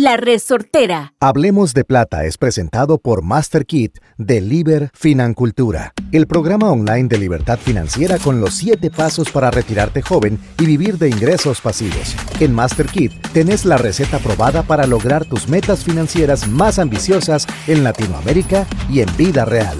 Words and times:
La 0.00 0.16
Resortera. 0.16 1.14
Hablemos 1.18 1.74
de 1.74 1.82
Plata 1.82 2.24
es 2.24 2.38
presentado 2.38 2.98
por 2.98 3.24
MasterKit 3.24 3.98
de 4.16 4.40
Liber 4.40 4.90
Financultura, 4.94 5.92
el 6.12 6.28
programa 6.28 6.70
online 6.70 7.08
de 7.08 7.18
libertad 7.18 7.58
financiera 7.58 8.16
con 8.18 8.40
los 8.40 8.54
7 8.54 8.92
pasos 8.92 9.28
para 9.32 9.50
retirarte 9.50 10.00
joven 10.00 10.38
y 10.60 10.66
vivir 10.66 10.98
de 10.98 11.08
ingresos 11.08 11.60
pasivos. 11.60 12.14
En 12.38 12.54
MasterKit 12.54 13.10
tenés 13.32 13.64
la 13.64 13.76
receta 13.76 14.20
probada 14.20 14.62
para 14.62 14.86
lograr 14.86 15.24
tus 15.24 15.48
metas 15.48 15.82
financieras 15.82 16.46
más 16.46 16.78
ambiciosas 16.78 17.48
en 17.66 17.82
Latinoamérica 17.82 18.68
y 18.88 19.00
en 19.00 19.16
vida 19.16 19.46
real. 19.46 19.78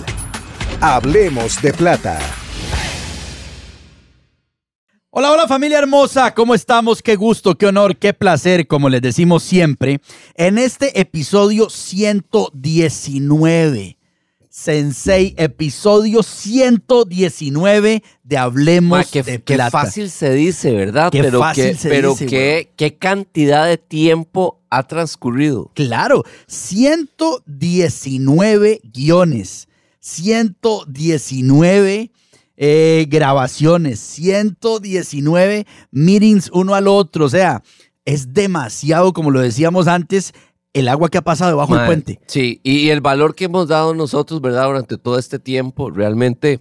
Hablemos 0.81 1.63
de 1.63 1.73
Plata. 1.73 2.19
Hola, 5.11 5.33
hola 5.33 5.49
familia 5.49 5.79
hermosa, 5.79 6.35
¿cómo 6.35 6.55
estamos? 6.55 7.01
Qué 7.01 7.17
gusto, 7.17 7.57
qué 7.57 7.65
honor, 7.65 7.97
qué 7.97 8.13
placer, 8.13 8.67
como 8.67 8.91
les 8.91 9.01
decimos 9.01 9.43
siempre, 9.43 10.03
en 10.35 10.59
este 10.59 11.01
episodio 11.01 11.71
119. 11.71 13.97
Sensei, 14.51 15.35
episodio 15.39 16.23
119 16.23 18.03
de 18.23 18.37
Hablemos 18.37 18.99
Ma, 18.99 19.05
qué, 19.05 19.23
de 19.23 19.43
qué 19.43 19.57
fácil 19.71 20.11
se 20.11 20.35
dice, 20.35 20.73
¿verdad? 20.73 21.11
Qué 21.11 21.23
pero 21.23 21.41
fácil 21.41 21.65
qué, 21.65 21.75
se 21.75 21.89
pero 21.89 22.11
dice, 22.11 22.27
qué, 22.27 22.71
qué 22.77 22.99
cantidad 22.99 23.67
de 23.67 23.79
tiempo 23.79 24.61
ha 24.69 24.83
transcurrido. 24.83 25.71
Claro, 25.73 26.25
119 26.49 28.83
guiones, 28.85 29.69
119 30.01 32.11
eh, 32.61 33.07
grabaciones, 33.09 34.01
119 34.01 35.65
meetings 35.93 36.51
uno 36.53 36.75
al 36.75 36.89
otro. 36.89 37.27
O 37.27 37.29
sea, 37.29 37.63
es 38.05 38.35
demasiado, 38.35 39.13
como 39.13 39.31
lo 39.31 39.41
decíamos 39.41 39.87
antes, 39.87 40.35
el 40.73 40.89
agua 40.89 41.09
que 41.09 41.19
ha 41.19 41.23
pasado 41.23 41.53
debajo 41.53 41.77
del 41.77 41.87
puente. 41.87 42.21
Sí, 42.27 42.61
y 42.65 42.89
el 42.89 43.01
valor 43.01 43.37
que 43.37 43.45
hemos 43.45 43.69
dado 43.69 43.95
nosotros, 43.95 44.41
¿verdad? 44.41 44.67
Durante 44.67 44.99
todo 44.99 45.19
este 45.19 45.39
tiempo, 45.39 45.91
realmente, 45.91 46.61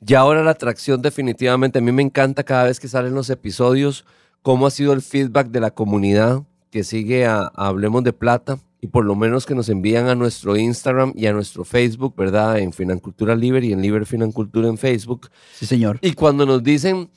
ya 0.00 0.20
ahora 0.20 0.44
la 0.44 0.50
atracción 0.50 1.00
definitivamente, 1.00 1.78
a 1.78 1.82
mí 1.82 1.92
me 1.92 2.02
encanta 2.02 2.44
cada 2.44 2.64
vez 2.64 2.78
que 2.78 2.88
salen 2.88 3.14
los 3.14 3.30
episodios, 3.30 4.04
cómo 4.42 4.66
ha 4.66 4.70
sido 4.70 4.92
el 4.92 5.00
feedback 5.00 5.48
de 5.48 5.60
la 5.60 5.70
comunidad 5.70 6.42
que 6.70 6.84
sigue 6.84 7.24
a, 7.24 7.50
a 7.54 7.68
Hablemos 7.68 8.04
de 8.04 8.12
Plata 8.12 8.58
y 8.84 8.88
por 8.88 9.04
lo 9.06 9.14
menos 9.14 9.46
que 9.46 9.54
nos 9.54 9.68
envían 9.68 10.08
a 10.08 10.14
nuestro 10.16 10.56
Instagram 10.56 11.12
y 11.16 11.26
a 11.26 11.32
nuestro 11.32 11.62
Facebook, 11.64 12.14
¿verdad? 12.16 12.58
En 12.58 12.72
Financultura 12.72 13.34
Libre 13.36 13.64
y 13.68 13.72
en 13.72 13.80
Libre 13.80 14.04
Financultura 14.04 14.68
en 14.68 14.76
Facebook. 14.76 15.30
Sí, 15.58 15.66
señor. 15.66 15.98
Y 16.02 16.12
cuando 16.14 16.44
nos 16.44 16.64
dicen, 16.64 17.08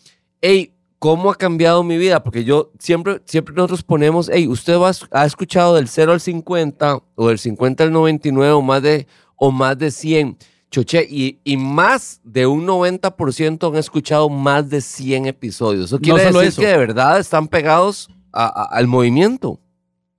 hey, 0.41 0.73
¿cómo 0.99 1.31
ha 1.31 1.35
cambiado 1.35 1.83
mi 1.83 1.97
vida? 1.97 2.23
Porque 2.23 2.43
yo 2.43 2.71
siempre, 2.77 3.19
siempre 3.25 3.55
nosotros 3.55 3.81
ponemos, 3.81 4.29
hey, 4.31 4.47
usted 4.47 4.77
va- 4.77 4.91
ha 5.11 5.25
escuchado 5.25 5.73
del 5.75 5.87
0 5.87 6.13
al 6.13 6.21
50 6.21 6.99
o 7.15 7.27
del 7.29 7.39
50 7.39 7.83
al 7.83 7.91
99 7.91 8.51
o 8.53 8.61
más 8.61 8.83
de, 8.83 9.07
o 9.35 9.51
más 9.51 9.75
de 9.77 9.89
100. 9.89 10.37
Choche, 10.69 11.07
y, 11.09 11.39
y 11.43 11.57
más 11.57 12.19
de 12.23 12.45
un 12.45 12.67
90% 12.67 13.69
han 13.69 13.75
escuchado 13.77 14.29
más 14.29 14.69
de 14.69 14.81
100 14.81 15.25
episodios. 15.25 15.85
Eso 15.85 15.99
quiere 15.99 16.25
solo 16.25 16.39
decir 16.41 16.49
eso. 16.49 16.61
que 16.61 16.67
de 16.67 16.77
verdad 16.77 17.19
están 17.19 17.47
pegados 17.47 18.09
a- 18.31 18.45
a- 18.45 18.77
al 18.77 18.85
movimiento. 18.87 19.59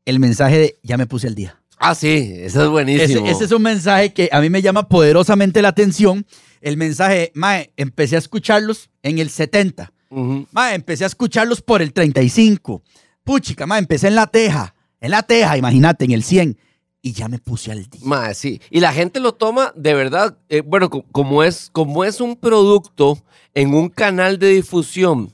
El 0.06 0.18
mensaje 0.20 0.58
de 0.58 0.78
ya 0.82 0.96
me 0.96 1.06
puse 1.06 1.26
al 1.26 1.34
día. 1.34 1.60
Ah, 1.78 1.94
sí, 1.94 2.32
eso 2.36 2.62
es 2.64 2.68
buenísimo. 2.70 3.26
Ese, 3.26 3.30
ese 3.32 3.44
es 3.44 3.52
un 3.52 3.60
mensaje 3.60 4.14
que 4.14 4.30
a 4.32 4.40
mí 4.40 4.48
me 4.48 4.62
llama 4.62 4.88
poderosamente 4.88 5.60
la 5.60 5.68
atención. 5.68 6.24
El 6.62 6.78
mensaje, 6.78 7.32
Mae, 7.34 7.70
empecé 7.76 8.16
a 8.16 8.18
escucharlos 8.20 8.88
en 9.02 9.18
el 9.18 9.28
70. 9.28 9.92
Ujú. 10.08 10.46
Ma, 10.52 10.74
empecé 10.74 11.04
a 11.04 11.08
escucharlos 11.08 11.60
por 11.60 11.82
el 11.82 11.92
35. 11.92 12.82
Puchica, 13.24 13.66
ma, 13.66 13.78
empecé 13.78 14.08
en 14.08 14.14
la 14.14 14.26
teja. 14.28 14.74
En 15.00 15.10
la 15.10 15.22
teja, 15.22 15.58
imagínate, 15.58 16.06
en 16.06 16.12
el 16.12 16.22
100. 16.22 16.56
Y 17.02 17.12
ya 17.12 17.28
me 17.28 17.38
puse 17.38 17.70
al 17.70 17.84
día. 17.90 18.00
Mae, 18.04 18.34
sí. 18.34 18.60
Y 18.70 18.80
la 18.80 18.92
gente 18.92 19.20
lo 19.20 19.34
toma 19.34 19.72
de 19.76 19.92
verdad, 19.94 20.38
eh, 20.48 20.62
bueno, 20.64 20.88
co- 20.88 21.04
como 21.12 21.42
es, 21.44 21.68
como 21.72 22.04
es 22.04 22.20
un 22.20 22.36
producto 22.36 23.18
en 23.54 23.74
un 23.74 23.90
canal 23.90 24.38
de 24.38 24.48
difusión 24.48 25.32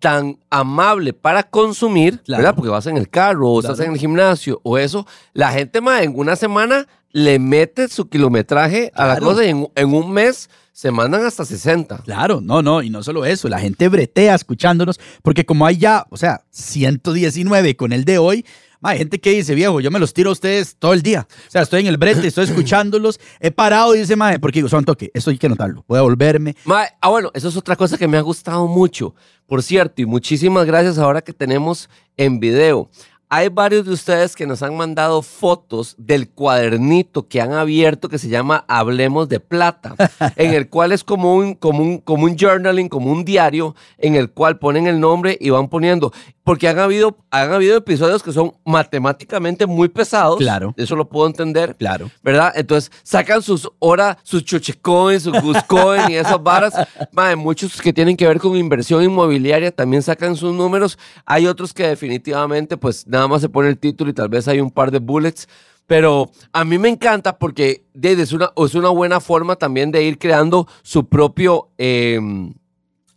tan 0.00 0.38
amable 0.50 1.12
para 1.12 1.44
consumir, 1.44 2.20
Claro. 2.22 2.42
¿verdad? 2.42 2.54
Porque 2.56 2.70
vas 2.70 2.86
en 2.86 2.96
el 2.96 3.08
carro 3.08 3.48
o 3.50 3.60
estás 3.60 3.78
en 3.80 3.92
el 3.92 3.98
gimnasio 3.98 4.60
o 4.64 4.76
eso, 4.78 5.06
la 5.32 5.52
gente 5.52 5.80
mae, 5.80 6.04
en 6.04 6.18
una 6.18 6.34
semana 6.34 6.88
le 7.12 7.38
mete 7.38 7.88
su 7.88 8.08
kilometraje 8.08 8.90
a 8.94 9.06
la 9.06 9.18
cosa 9.18 9.44
y 9.44 9.50
en, 9.50 9.68
en 9.74 9.94
un 9.94 10.10
mes 10.12 10.48
se 10.72 10.90
mandan 10.90 11.24
hasta 11.26 11.44
60. 11.44 11.98
Claro, 12.04 12.40
no, 12.40 12.62
no, 12.62 12.82
y 12.82 12.88
no 12.88 13.02
solo 13.02 13.24
eso, 13.24 13.48
la 13.48 13.58
gente 13.58 13.88
bretea 13.88 14.34
escuchándonos, 14.34 14.98
porque 15.22 15.44
como 15.44 15.66
hay 15.66 15.76
ya, 15.76 16.06
o 16.10 16.16
sea, 16.16 16.42
119 16.50 17.76
con 17.76 17.92
el 17.92 18.04
de 18.04 18.18
hoy, 18.18 18.46
hay 18.82 18.98
gente 18.98 19.20
que 19.20 19.30
dice, 19.30 19.54
viejo, 19.54 19.80
yo 19.80 19.90
me 19.90 19.98
los 19.98 20.14
tiro 20.14 20.30
a 20.30 20.32
ustedes 20.32 20.76
todo 20.78 20.92
el 20.92 21.02
día. 21.02 21.26
O 21.46 21.50
sea, 21.50 21.62
estoy 21.62 21.80
en 21.80 21.86
el 21.88 21.96
brete, 21.98 22.26
estoy 22.26 22.44
escuchándolos, 22.44 23.20
he 23.40 23.50
parado 23.50 23.94
y 23.94 23.98
dice, 23.98 24.16
madre, 24.16 24.38
porque 24.38 24.58
digo, 24.58 24.68
son 24.68 24.84
toque, 24.84 25.10
esto 25.12 25.30
hay 25.30 25.38
que 25.38 25.48
notarlo, 25.48 25.84
voy 25.86 25.98
a 25.98 26.02
volverme. 26.02 26.56
Mae, 26.64 26.88
ah, 27.00 27.08
bueno, 27.08 27.30
eso 27.34 27.48
es 27.48 27.56
otra 27.56 27.76
cosa 27.76 27.98
que 27.98 28.08
me 28.08 28.16
ha 28.16 28.22
gustado 28.22 28.66
mucho. 28.66 29.14
Por 29.46 29.62
cierto, 29.62 30.00
y 30.00 30.06
muchísimas 30.06 30.64
gracias 30.64 30.96
ahora 30.98 31.22
que 31.22 31.32
tenemos 31.32 31.90
en 32.16 32.38
video. 32.38 32.88
Hay 33.32 33.48
varios 33.48 33.86
de 33.86 33.92
ustedes 33.92 34.34
que 34.34 34.44
nos 34.44 34.60
han 34.64 34.76
mandado 34.76 35.22
fotos 35.22 35.94
del 35.98 36.28
cuadernito 36.28 37.28
que 37.28 37.40
han 37.40 37.52
abierto 37.52 38.08
que 38.08 38.18
se 38.18 38.28
llama 38.28 38.64
Hablemos 38.66 39.28
de 39.28 39.38
Plata, 39.38 39.94
en 40.36 40.52
el 40.52 40.68
cual 40.68 40.90
es 40.90 41.04
como 41.04 41.36
un, 41.36 41.54
como, 41.54 41.80
un, 41.80 41.98
como 41.98 42.24
un 42.24 42.36
journaling, 42.36 42.88
como 42.88 43.12
un 43.12 43.24
diario, 43.24 43.76
en 43.98 44.16
el 44.16 44.32
cual 44.32 44.58
ponen 44.58 44.88
el 44.88 44.98
nombre 44.98 45.38
y 45.40 45.50
van 45.50 45.68
poniendo. 45.68 46.12
Porque 46.42 46.66
han 46.66 46.80
habido, 46.80 47.18
han 47.30 47.52
habido 47.52 47.76
episodios 47.76 48.22
que 48.24 48.32
son 48.32 48.52
matemáticamente 48.64 49.66
muy 49.66 49.88
pesados. 49.88 50.38
Claro. 50.38 50.74
Eso 50.76 50.96
lo 50.96 51.08
puedo 51.08 51.28
entender. 51.28 51.76
Claro. 51.76 52.10
¿verdad? 52.22 52.52
Entonces 52.56 52.90
sacan 53.02 53.42
sus 53.42 53.70
horas, 53.78 54.16
sus 54.24 54.44
chochecoins, 54.44 55.22
sus 55.22 55.40
guscoin 55.40 56.10
y 56.10 56.16
esas 56.16 56.42
varas. 56.42 56.74
Mae, 57.12 57.36
muchos 57.36 57.80
que 57.80 57.92
tienen 57.92 58.16
que 58.16 58.26
ver 58.26 58.40
con 58.40 58.56
inversión 58.56 59.04
inmobiliaria 59.04 59.70
también 59.70 60.02
sacan 60.02 60.34
sus 60.34 60.52
números. 60.52 60.98
Hay 61.24 61.46
otros 61.46 61.72
que 61.72 61.86
definitivamente 61.86 62.76
pues 62.76 63.06
nada 63.06 63.19
más 63.28 63.40
se 63.40 63.48
pone 63.48 63.68
el 63.68 63.78
título 63.78 64.10
y 64.10 64.14
tal 64.14 64.28
vez 64.28 64.48
hay 64.48 64.60
un 64.60 64.70
par 64.70 64.90
de 64.90 64.98
bullets. 64.98 65.48
Pero 65.86 66.30
a 66.52 66.64
mí 66.64 66.78
me 66.78 66.88
encanta 66.88 67.36
porque 67.36 67.84
es, 68.00 68.32
una, 68.32 68.52
es 68.56 68.74
una 68.74 68.90
buena 68.90 69.18
forma 69.18 69.56
también 69.56 69.90
de 69.90 70.04
ir 70.04 70.18
creando 70.18 70.68
su 70.82 71.08
propio 71.08 71.70
eh, 71.78 72.20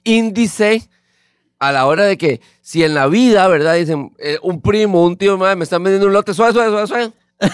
índice 0.04 0.90
a 1.60 1.72
la 1.72 1.86
hora 1.86 2.04
de 2.04 2.18
que 2.18 2.42
si 2.62 2.84
en 2.84 2.94
la 2.94 3.08
vida, 3.08 3.48
¿verdad? 3.48 3.76
Dicen, 3.76 4.12
eh, 4.18 4.38
un 4.42 4.60
primo, 4.60 5.06
un 5.06 5.16
tío, 5.16 5.38
madre, 5.38 5.56
me 5.56 5.64
están 5.64 5.84
vendiendo 5.84 6.08
un 6.08 6.14
lote, 6.14 6.34
suave, 6.34 6.52
suave, 6.52 6.72
suave, 6.72 6.88
suave. 6.88 7.12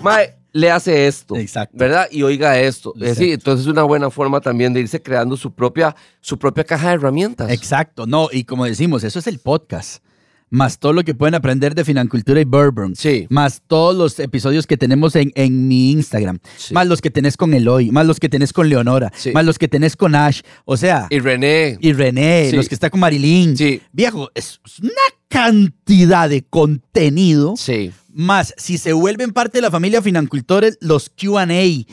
Mae, 0.00 0.34
le 0.52 0.70
hace 0.70 1.06
esto. 1.06 1.36
Exacto. 1.36 1.76
¿Verdad? 1.76 2.08
Y 2.10 2.22
oiga 2.22 2.58
esto. 2.60 2.92
Es 2.96 3.16
decir, 3.16 3.32
entonces 3.32 3.66
es 3.66 3.72
una 3.72 3.82
buena 3.82 4.10
forma 4.10 4.40
también 4.40 4.72
de 4.72 4.80
irse 4.80 5.02
creando 5.02 5.36
su 5.36 5.52
propia, 5.52 5.96
su 6.20 6.38
propia 6.38 6.64
caja 6.64 6.88
de 6.88 6.94
herramientas. 6.94 7.50
Exacto, 7.50 8.06
no, 8.06 8.28
y 8.30 8.44
como 8.44 8.64
decimos, 8.64 9.02
eso 9.02 9.18
es 9.18 9.26
el 9.26 9.38
podcast. 9.38 10.04
Más 10.52 10.78
todo 10.78 10.92
lo 10.92 11.02
que 11.02 11.14
pueden 11.14 11.34
aprender 11.34 11.74
de 11.74 11.82
Financultura 11.84 12.38
y 12.40 12.44
Bourbon. 12.44 12.94
Sí. 12.94 13.26
Más 13.30 13.62
todos 13.66 13.96
los 13.96 14.18
episodios 14.20 14.66
que 14.66 14.76
tenemos 14.76 15.16
en, 15.16 15.32
en 15.34 15.66
mi 15.66 15.90
Instagram. 15.92 16.38
Sí. 16.58 16.74
Más 16.74 16.86
los 16.86 17.00
que 17.00 17.10
tenés 17.10 17.36
con 17.38 17.54
Eloy. 17.54 17.90
Más 17.90 18.06
los 18.06 18.20
que 18.20 18.28
tenés 18.28 18.52
con 18.52 18.68
Leonora. 18.68 19.10
Sí. 19.16 19.32
Más 19.32 19.46
los 19.46 19.58
que 19.58 19.66
tenés 19.66 19.96
con 19.96 20.14
Ash. 20.14 20.42
O 20.66 20.76
sea, 20.76 21.06
Y 21.08 21.20
René. 21.20 21.78
y 21.80 21.94
René. 21.94 22.52
Los 22.52 22.68
que 22.68 22.74
está 22.74 22.90
con 22.90 23.00
Marilyn. 23.00 23.56
Sí. 23.56 23.80
Viejo, 23.92 24.30
es 24.34 24.60
una 24.82 24.92
cantidad 25.28 26.28
de 26.28 26.42
contenido. 26.42 27.54
Sí. 27.56 27.90
Más, 28.12 28.54
si 28.58 28.76
se 28.76 28.92
vuelven 28.92 29.32
parte 29.32 29.58
de 29.58 29.62
la 29.62 29.70
familia 29.70 30.02
Financultores, 30.02 30.76
los 30.82 31.08
QA. 31.10 31.46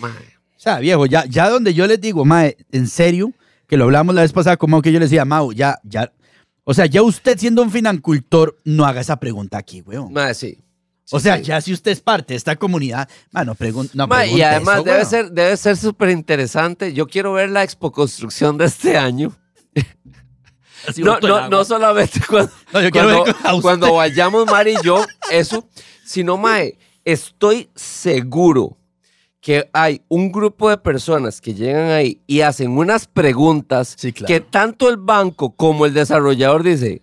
O 0.04 0.62
sea, 0.62 0.80
viejo, 0.80 1.06
ya, 1.06 1.24
ya 1.26 1.50
donde 1.50 1.74
yo 1.74 1.88
les 1.88 2.02
digo, 2.02 2.26
mae, 2.26 2.58
en 2.74 2.88
serio, 2.88 3.32
que 3.68 3.78
lo 3.78 3.86
hablamos 3.86 4.14
la 4.14 4.24
vez 4.24 4.34
pasada, 4.34 4.58
como 4.58 4.82
que 4.82 4.92
yo 4.92 5.00
les 5.00 5.10
decía, 5.10 5.24
Mau, 5.24 5.54
ya, 5.54 5.80
ya. 5.84 6.12
O 6.70 6.74
sea, 6.76 6.86
ya 6.86 7.02
usted 7.02 7.36
siendo 7.36 7.64
un 7.64 7.72
financultor, 7.72 8.56
no 8.64 8.86
haga 8.86 9.02
esa 9.02 9.20
pregunta 9.20 9.58
aquí, 9.58 9.82
weón. 9.82 10.14
Mae, 10.14 10.36
sí. 10.36 10.60
o 11.10 11.20
sea, 11.20 11.38
sí. 11.38 11.46
ya 11.46 11.60
si 11.62 11.74
usted 11.74 11.90
es 11.90 12.00
parte 12.00 12.36
de 12.36 12.38
esta 12.38 12.58
comunidad, 12.58 13.10
mae, 13.32 13.44
no, 13.44 13.56
pregun 13.56 13.90
no 13.96 14.06
Mae, 14.06 14.32
y 14.34 14.44
además 14.44 14.76
eso, 14.76 14.84
debe 14.84 15.06
ser, 15.06 15.32
debe 15.32 15.58
ser 15.58 15.78
súper 15.78 16.12
interesante. 16.12 16.94
Yo 16.94 17.08
quiero 17.08 17.34
ver 17.34 17.50
la 17.50 17.64
expo 17.64 17.92
construcción 17.92 18.56
de 18.60 18.66
este 18.66 18.98
año. 18.98 19.36
No, 20.98 21.20
no, 21.20 21.50
no 21.50 21.66
solamente 21.66 22.22
cuando, 22.26 22.54
No, 22.74 22.90
cuando, 22.90 23.62
cuando 23.62 23.94
vayamos 23.96 24.46
Mari 24.46 24.76
y 24.80 24.86
yo, 24.86 25.06
eso, 25.30 25.68
sino, 26.06 26.38
Mae, 26.38 26.78
estoy 27.04 27.70
seguro 27.76 28.79
que 29.42 29.70
hay 29.74 30.02
un 30.10 30.32
grupo 30.32 30.70
de 30.70 30.78
personas 30.78 31.40
que 31.40 31.54
llegan 31.54 31.90
ahí 31.92 32.22
y 32.28 32.42
hacen 32.42 32.72
unas 32.78 33.08
preguntas 33.08 33.96
Sí, 33.98 34.12
claro. 34.12 34.28
que 34.28 34.42
tanto 34.42 34.90
el 34.90 34.98
banco 34.98 35.52
como 35.56 35.86
el 35.86 35.94
desarrollador 35.94 36.64
dice, 36.64 37.02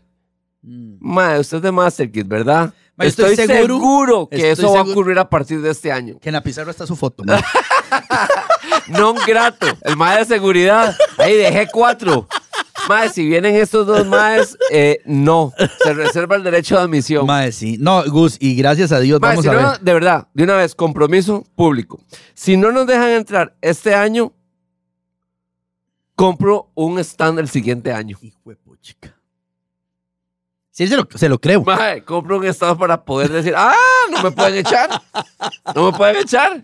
Mm. 0.63 0.97
Mae, 0.99 1.39
usted 1.39 1.59
es 1.59 1.63
de 1.63 1.71
Masterkit, 1.71 2.27
¿verdad? 2.27 2.75
Estoy 2.99 3.35
estoy, 3.35 3.47
seguro- 3.47 3.75
seguro, 3.77 4.29
que 4.29 4.51
estoy 4.51 4.65
eso 4.65 4.73
va 4.75 4.81
a 4.81 4.83
ocurrir 4.83 5.17
a 5.19 5.29
partir 5.31 5.61
de 5.61 5.71
este 5.71 5.93
año. 5.93 6.19
Que 6.19 6.31
en 6.31 6.33
la 6.33 6.43
pizarra 6.43 6.73
está 6.73 6.85
su 6.89 6.97
foto, 6.97 7.23
mae. 7.25 7.41
Non 8.89 9.15
grato, 9.27 9.67
el 9.83 9.97
mae 9.97 10.19
de 10.19 10.25
seguridad. 10.25 10.97
Ahí 11.19 11.35
dejé 11.37 11.69
cuatro. 11.73 12.27
Mae, 12.89 13.09
si 13.09 13.27
vienen 13.27 13.57
estos 13.57 13.87
dos 13.87 14.07
maes, 14.07 14.57
eh, 14.71 15.01
no. 15.05 15.53
Se 15.83 15.93
reserva 15.93 16.37
el 16.37 16.43
derecho 16.43 16.77
de 16.77 16.83
admisión. 16.83 17.27
Mae, 17.27 17.53
sí. 17.53 17.77
No, 17.81 18.05
Gus, 18.05 18.37
y 18.41 18.55
gracias 18.55 18.93
a 18.93 19.01
Dios, 19.01 19.21
Mae, 19.21 19.31
vamos 19.31 19.45
si 19.45 19.49
a 19.49 19.53
no, 19.53 19.71
ver. 19.73 19.81
de 19.81 19.93
verdad, 19.93 20.29
de 20.35 20.45
una 20.45 20.57
vez, 20.57 20.75
compromiso 20.75 21.45
público. 21.55 22.01
Si 22.35 22.57
no 22.57 22.73
nos 22.73 22.87
dejan 22.87 23.11
entrar 23.11 23.57
este 23.61 23.95
año, 23.95 24.33
compro 26.15 26.71
un 26.75 26.99
stand 26.99 27.39
el 27.39 27.49
siguiente 27.49 27.93
año. 27.93 28.19
Hijo 28.23 28.51
de 28.51 28.57
puchica. 28.57 29.15
Sí, 30.71 30.87
se 30.87 30.97
lo, 30.97 31.09
se 31.15 31.29
lo 31.29 31.41
creo. 31.41 31.63
Mae, 31.63 32.05
compro 32.05 32.39
un 32.39 32.47
stand 32.47 32.79
para 32.79 33.05
poder 33.05 33.31
decir, 33.31 33.55
ah, 33.57 33.75
no 34.11 34.23
me 34.23 34.31
pueden 34.31 34.57
echar. 34.57 35.03
No 35.75 35.91
me 35.91 35.97
pueden 35.97 36.17
echar. 36.17 36.63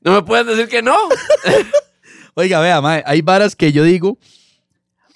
No 0.00 0.12
me 0.12 0.22
pueden 0.22 0.46
decir 0.46 0.68
que 0.68 0.82
no. 0.82 0.96
Oiga, 2.34 2.60
vea, 2.60 2.80
mae, 2.80 3.02
hay 3.04 3.20
varas 3.20 3.56
que 3.56 3.72
yo 3.72 3.82
digo, 3.82 4.16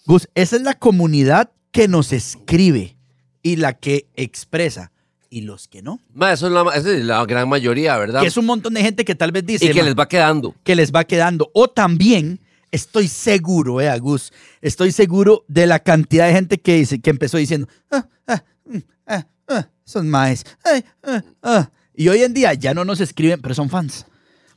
Gus, 0.07 0.29
esa 0.35 0.57
es 0.57 0.63
la 0.63 0.75
comunidad 0.75 1.51
que 1.71 1.89
nos 1.89 2.13
escribe 2.13 2.97
y 3.43 3.57
la 3.57 3.75
que 3.75 4.07
expresa. 4.15 4.91
Y 5.31 5.41
los 5.43 5.67
que 5.67 5.81
no. 5.81 5.99
Mae, 6.13 6.35
eso 6.35 6.47
es 6.47 6.53
la, 6.53 6.63
esa 6.75 6.91
es 6.93 7.05
la 7.05 7.25
gran 7.25 7.49
mayoría, 7.49 7.97
¿verdad? 7.97 8.21
Que 8.21 8.27
es 8.27 8.37
un 8.37 8.45
montón 8.45 8.75
de 8.75 8.83
gente 8.83 9.03
que 9.05 9.15
tal 9.15 9.33
vez 9.33 9.47
dice 9.47 9.65
y 9.65 9.69
que 9.71 9.79
"Ma, 9.81 9.85
les 9.87 9.95
va 9.95 10.07
quedando. 10.07 10.55
que 10.63 10.77
les 10.77 10.93
va 10.93 11.05
quedando. 11.05 11.51
O 11.55 11.69
también 11.69 12.39
estoy 12.71 13.09
seguro, 13.09 13.81
eh, 13.81 13.99
Gus, 13.99 14.31
estoy 14.61 14.93
seguro 14.93 15.45
de 15.49 15.67
la 15.67 15.79
cantidad 15.79 16.27
de 16.27 16.35
gente 16.35 16.59
que, 16.61 16.75
dice, 16.77 17.01
que 17.01 17.09
empezó 17.09 17.39
diciendo, 17.39 17.67
ah, 17.91 18.07
ah, 18.27 18.45
mm, 18.67 18.79
ah, 19.07 19.27
ah, 19.49 19.69
son 19.85 20.11
maes. 20.11 20.45
ay, 20.65 20.85
ah, 21.03 21.23
ah". 21.43 21.71
Y 21.95 22.09
hoy 22.09 22.23
en 22.23 22.35
día 22.35 22.53
ya 22.53 22.75
no 22.75 22.85
nos 22.85 23.01
escriben, 23.01 23.41
pero 23.41 23.55
son 23.55 23.71
fans. 23.71 24.05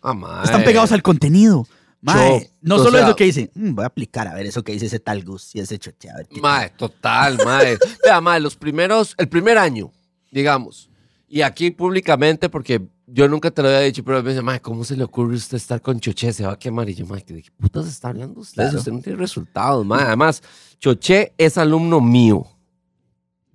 Ah. 0.02 0.42
Están 0.44 0.64
pegados 0.66 0.92
al 0.92 1.02
contenido. 1.02 1.68
Mae, 2.14 2.52
no 2.62 2.76
o 2.76 2.78
solo 2.80 2.92
sea- 2.98 3.08
eso 3.08 3.16
que 3.16 3.24
dicen, 3.26 3.50
"Mm, 3.56 3.74
voy 3.76 3.84
a 3.84 3.88
aplicar 3.88 4.28
a 4.28 4.34
ver 4.34 4.46
eso 4.46 4.64
que 4.64 4.72
dice 4.74 4.86
ese 4.86 5.00
tal 5.00 5.24
Gus 5.24 5.56
y 5.56 5.60
ese 5.60 5.78
choche. 5.80 6.10
a 6.10 6.18
ver 6.18 6.28
qué 6.28 6.40
Mae, 6.42 6.70
total, 6.72 7.38
mae. 7.44 7.78
Vea, 8.06 8.22
mae, 8.22 8.40
los 8.40 8.56
primeros, 8.56 9.16
el 9.18 9.28
primer 9.28 9.58
año, 9.58 9.92
digamos, 10.32 10.90
y 11.28 11.42
aquí 11.42 11.72
públicamente, 11.72 12.48
porque 12.50 12.82
yo 13.08 13.28
nunca 13.28 13.52
te 13.52 13.62
lo 13.62 13.68
había 13.70 13.82
dicho, 13.82 14.04
pero 14.04 14.22
me 14.24 14.30
dice, 14.30 14.42
mae, 14.42 14.60
¿cómo 14.62 14.84
se 14.84 14.96
le 14.96 15.04
ocurre 15.04 15.34
a 15.34 15.38
usted 15.38 15.58
estar 15.58 15.82
con 15.82 16.00
Choché? 16.00 16.32
Se 16.34 16.46
va 16.46 16.54
a 16.54 16.60
quemar. 16.60 16.90
Y 16.90 16.96
yo, 16.96 17.06
mae, 17.06 17.24
¿de 17.26 17.42
qué 17.44 17.52
putas 17.60 17.88
está 17.88 18.10
hablando 18.10 18.40
usted? 18.42 18.64
Claro. 18.64 18.78
Usted 18.80 18.92
no 18.92 19.00
tiene 19.02 19.18
resultados, 19.20 19.86
mae. 19.86 20.04
Además, 20.04 20.42
Choché 20.80 21.34
es 21.38 21.58
alumno 21.58 22.02
mío. 22.02 22.46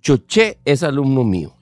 Choché 0.01 0.57
es 0.65 0.83
alumno 0.83 1.23
mío. 1.23 1.53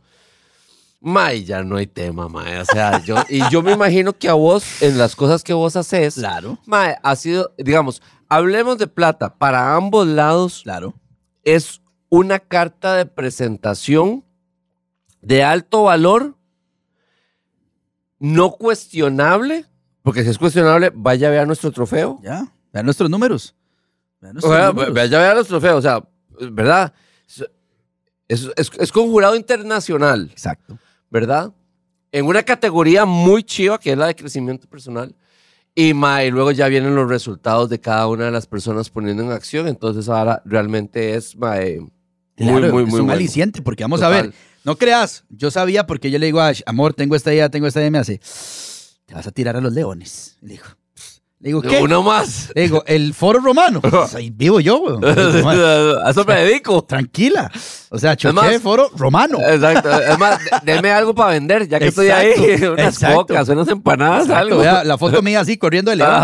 Mae, 1.02 1.44
ya 1.46 1.64
no 1.64 1.78
hay 1.78 1.88
tema, 1.88 2.28
mae. 2.28 2.60
O 2.60 2.66
sea, 2.66 3.02
yo, 3.04 3.16
y 3.30 3.42
yo 3.50 3.62
me 3.64 3.72
imagino 3.72 4.12
que 4.14 4.28
a 4.28 4.34
vos, 4.34 4.82
en 4.82 4.98
las 4.98 5.16
cosas 5.16 5.44
que 5.44 5.54
vos 5.54 5.76
haces, 5.76 6.16
Claro, 6.16 6.58
mae, 6.66 6.98
ha 7.04 7.16
sido, 7.16 7.54
digamos, 7.58 8.02
hablemos 8.28 8.78
de 8.78 8.88
plata 8.88 9.38
para 9.38 9.76
ambos 9.76 10.06
lados 10.08 10.62
claro. 10.64 10.94
es 11.44 11.82
una 12.10 12.40
carta 12.40 12.96
de 12.96 13.06
presentación 13.06 14.26
de 15.22 15.44
alto 15.44 15.84
valor, 15.84 16.36
no 18.20 18.52
cuestionable, 18.52 19.66
porque 20.04 20.24
si 20.24 20.30
es 20.30 20.38
cuestionable, 20.38 20.92
vaya 20.94 21.28
a 21.28 21.32
ver 21.32 21.48
nuestro 21.48 21.72
trofeo. 21.72 22.20
Ya, 22.24 22.52
vean 22.74 22.86
nuestros 22.86 23.10
números. 23.10 23.56
Vean 24.20 24.32
O 24.32 24.34
nuestros 24.34 24.54
sea, 24.56 24.68
números. 24.68 24.94
vaya 24.94 25.18
a 25.20 25.24
ver 25.28 25.36
nuestro 25.36 25.60
trofeo, 25.60 25.78
o 25.78 25.82
sea, 25.82 26.04
¿verdad? 26.52 26.94
Es, 28.28 28.50
es, 28.58 28.70
es 28.78 28.92
con 28.92 29.08
jurado 29.10 29.36
internacional, 29.36 30.30
Exacto. 30.32 30.78
¿Verdad? 31.10 31.54
En 32.12 32.26
una 32.26 32.44
categoría 32.44 33.06
muy 33.06 33.44
chiva, 33.44 33.80
que 33.80 33.92
es 33.92 33.98
la 33.98 34.08
de 34.08 34.16
crecimiento 34.16 34.68
personal. 34.68 35.16
Y, 35.76 35.94
ma, 35.94 36.24
y 36.24 36.32
luego 36.32 36.52
ya 36.52 36.68
vienen 36.68 36.96
los 36.96 37.08
resultados 37.08 37.70
de 37.70 37.80
cada 37.80 38.08
una 38.08 38.26
de 38.26 38.32
las 38.32 38.48
personas 38.48 38.90
poniendo 38.90 39.24
en 39.24 39.32
acción. 39.32 39.68
Entonces 39.68 40.10
ahora 40.10 40.42
realmente 40.44 41.14
es 41.16 41.36
ma, 41.38 41.60
eh, 41.62 41.80
muy, 41.80 41.90
Claro, 42.36 42.74
muy, 42.74 42.84
es 42.84 42.90
muy 42.90 43.00
un 43.00 43.06
bueno. 43.08 43.12
aliciente, 43.14 43.62
porque 43.62 43.84
vamos 43.84 44.02
a 44.02 44.10
ver, 44.10 44.34
no 44.64 44.76
creas, 44.76 45.24
yo 45.30 45.52
sabía 45.52 45.86
porque 45.86 46.10
yo 46.12 46.20
le 46.20 46.26
digo 46.26 46.40
a 46.42 46.48
Ash, 46.48 46.62
amor, 46.66 46.94
tengo 46.94 47.16
esta 47.16 47.34
idea, 47.34 47.50
tengo 47.50 47.68
esta 47.68 47.80
idea, 47.80 47.92
me 47.92 47.98
hace, 48.00 48.20
te 49.06 49.14
vas 49.14 49.28
a 49.28 49.32
tirar 49.32 49.56
a 49.56 49.62
los 49.62 49.72
leones. 49.74 50.38
Le 50.42 50.54
digo, 50.54 50.66
le 51.42 51.48
digo, 51.50 51.62
¿qué? 51.62 51.80
Uno 51.82 52.04
más. 52.04 52.52
Le 52.54 52.64
digo, 52.64 52.84
el 52.86 53.14
foro 53.14 53.40
romano. 53.40 53.80
Pues 53.90 54.14
ahí 54.16 54.30
vivo 54.30 54.60
yo, 54.60 54.80
weón. 54.80 55.02
Le 55.16 55.16
digo, 55.16 55.46
"Ma, 55.46 55.54
A 56.06 56.12
eso 56.12 56.26
me 56.26 56.36
dedico. 56.36 56.84
Tranquila. 56.84 57.50
O 57.90 57.98
sea, 57.98 58.18
más- 58.34 58.50
de 58.50 58.60
foro 58.60 58.90
romano. 58.98 59.38
Exacto. 59.48 59.90
Es 60.02 60.20
más, 60.20 60.40
de- 60.44 60.74
deme 60.74 60.92
algo 60.92 61.16
para 61.16 61.32
vender, 61.32 61.68
ya 61.68 61.80
que 61.80 61.88
estoy 61.88 62.10
ahí. 62.10 62.34
Unas 62.74 62.96
exacto. 62.96 63.16
cocas, 63.28 63.48
unas 63.50 63.68
empanadas, 63.70 64.24
Exacto, 64.24 64.38
algo. 64.48 64.58
vea, 64.60 64.84
la 64.84 64.98
foto 64.98 65.22
mía 65.22 65.40
así 65.40 65.58
corriendo 65.58 65.92
de 65.92 65.98
león. 65.98 66.24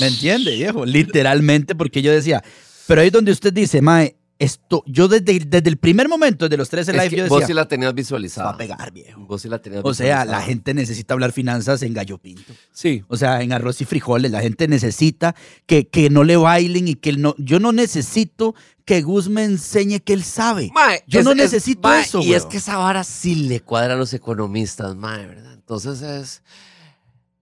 ¿Me 0.00 0.06
entiende, 0.06 0.52
viejo? 0.56 0.86
Literalmente, 0.86 1.74
porque 1.74 2.00
yo 2.00 2.10
decía, 2.10 2.42
pero 2.86 3.02
ahí 3.02 3.08
es 3.08 3.12
donde 3.12 3.32
usted 3.32 3.52
dice, 3.52 3.82
Mae, 3.82 4.16
esto, 4.38 4.82
yo 4.86 5.06
desde, 5.06 5.38
desde 5.38 5.68
el 5.70 5.76
primer 5.76 6.08
momento 6.08 6.48
de 6.48 6.56
los 6.56 6.68
13 6.68 6.90
Es 6.90 6.96
live, 7.04 7.16
yo 7.16 7.28
vos 7.28 7.38
decía, 7.40 7.46
sí 7.46 7.52
la 7.54 7.68
tenías 7.68 7.88
"Se 7.88 7.92
va 7.92 7.96
visualizada. 7.96 8.50
a 8.50 8.56
pegar, 8.56 8.92
viejo. 8.92 9.20
Vos 9.26 9.42
sí 9.42 9.48
la 9.48 9.60
tenías 9.60 9.82
O 9.84 9.94
sea, 9.94 10.06
visualizada. 10.06 10.38
la 10.38 10.44
gente 10.44 10.74
necesita 10.74 11.14
hablar 11.14 11.30
finanzas 11.32 11.82
en 11.82 11.94
gallo 11.94 12.18
pinto. 12.18 12.52
Sí. 12.72 13.04
O 13.08 13.16
sea, 13.16 13.42
en 13.42 13.52
arroz 13.52 13.80
y 13.80 13.84
frijoles. 13.84 14.30
La 14.32 14.40
gente 14.40 14.66
necesita 14.66 15.34
que, 15.66 15.86
que 15.86 16.10
no 16.10 16.24
le 16.24 16.36
bailen 16.36 16.88
y 16.88 16.94
que 16.96 17.10
él 17.10 17.22
no. 17.22 17.34
Yo 17.38 17.60
no 17.60 17.72
necesito 17.72 18.54
que 18.84 19.02
Gus 19.02 19.28
me 19.28 19.44
enseñe 19.44 20.00
que 20.00 20.12
él 20.12 20.24
sabe. 20.24 20.70
Mae, 20.74 21.04
Yo 21.06 21.20
es- 21.20 21.24
no 21.24 21.30
es- 21.30 21.36
necesito 21.38 21.88
mae, 21.88 22.02
eso, 22.02 22.20
Y 22.20 22.34
es 22.34 22.44
que 22.44 22.56
esa 22.56 22.76
vara 22.76 23.04
sí 23.04 23.34
le 23.36 23.60
cuadra 23.60 23.94
a 23.94 23.96
los 23.96 24.12
economistas, 24.14 24.96
mae, 24.96 25.26
¿verdad? 25.26 25.54
Entonces 25.54 26.02
es. 26.02 26.42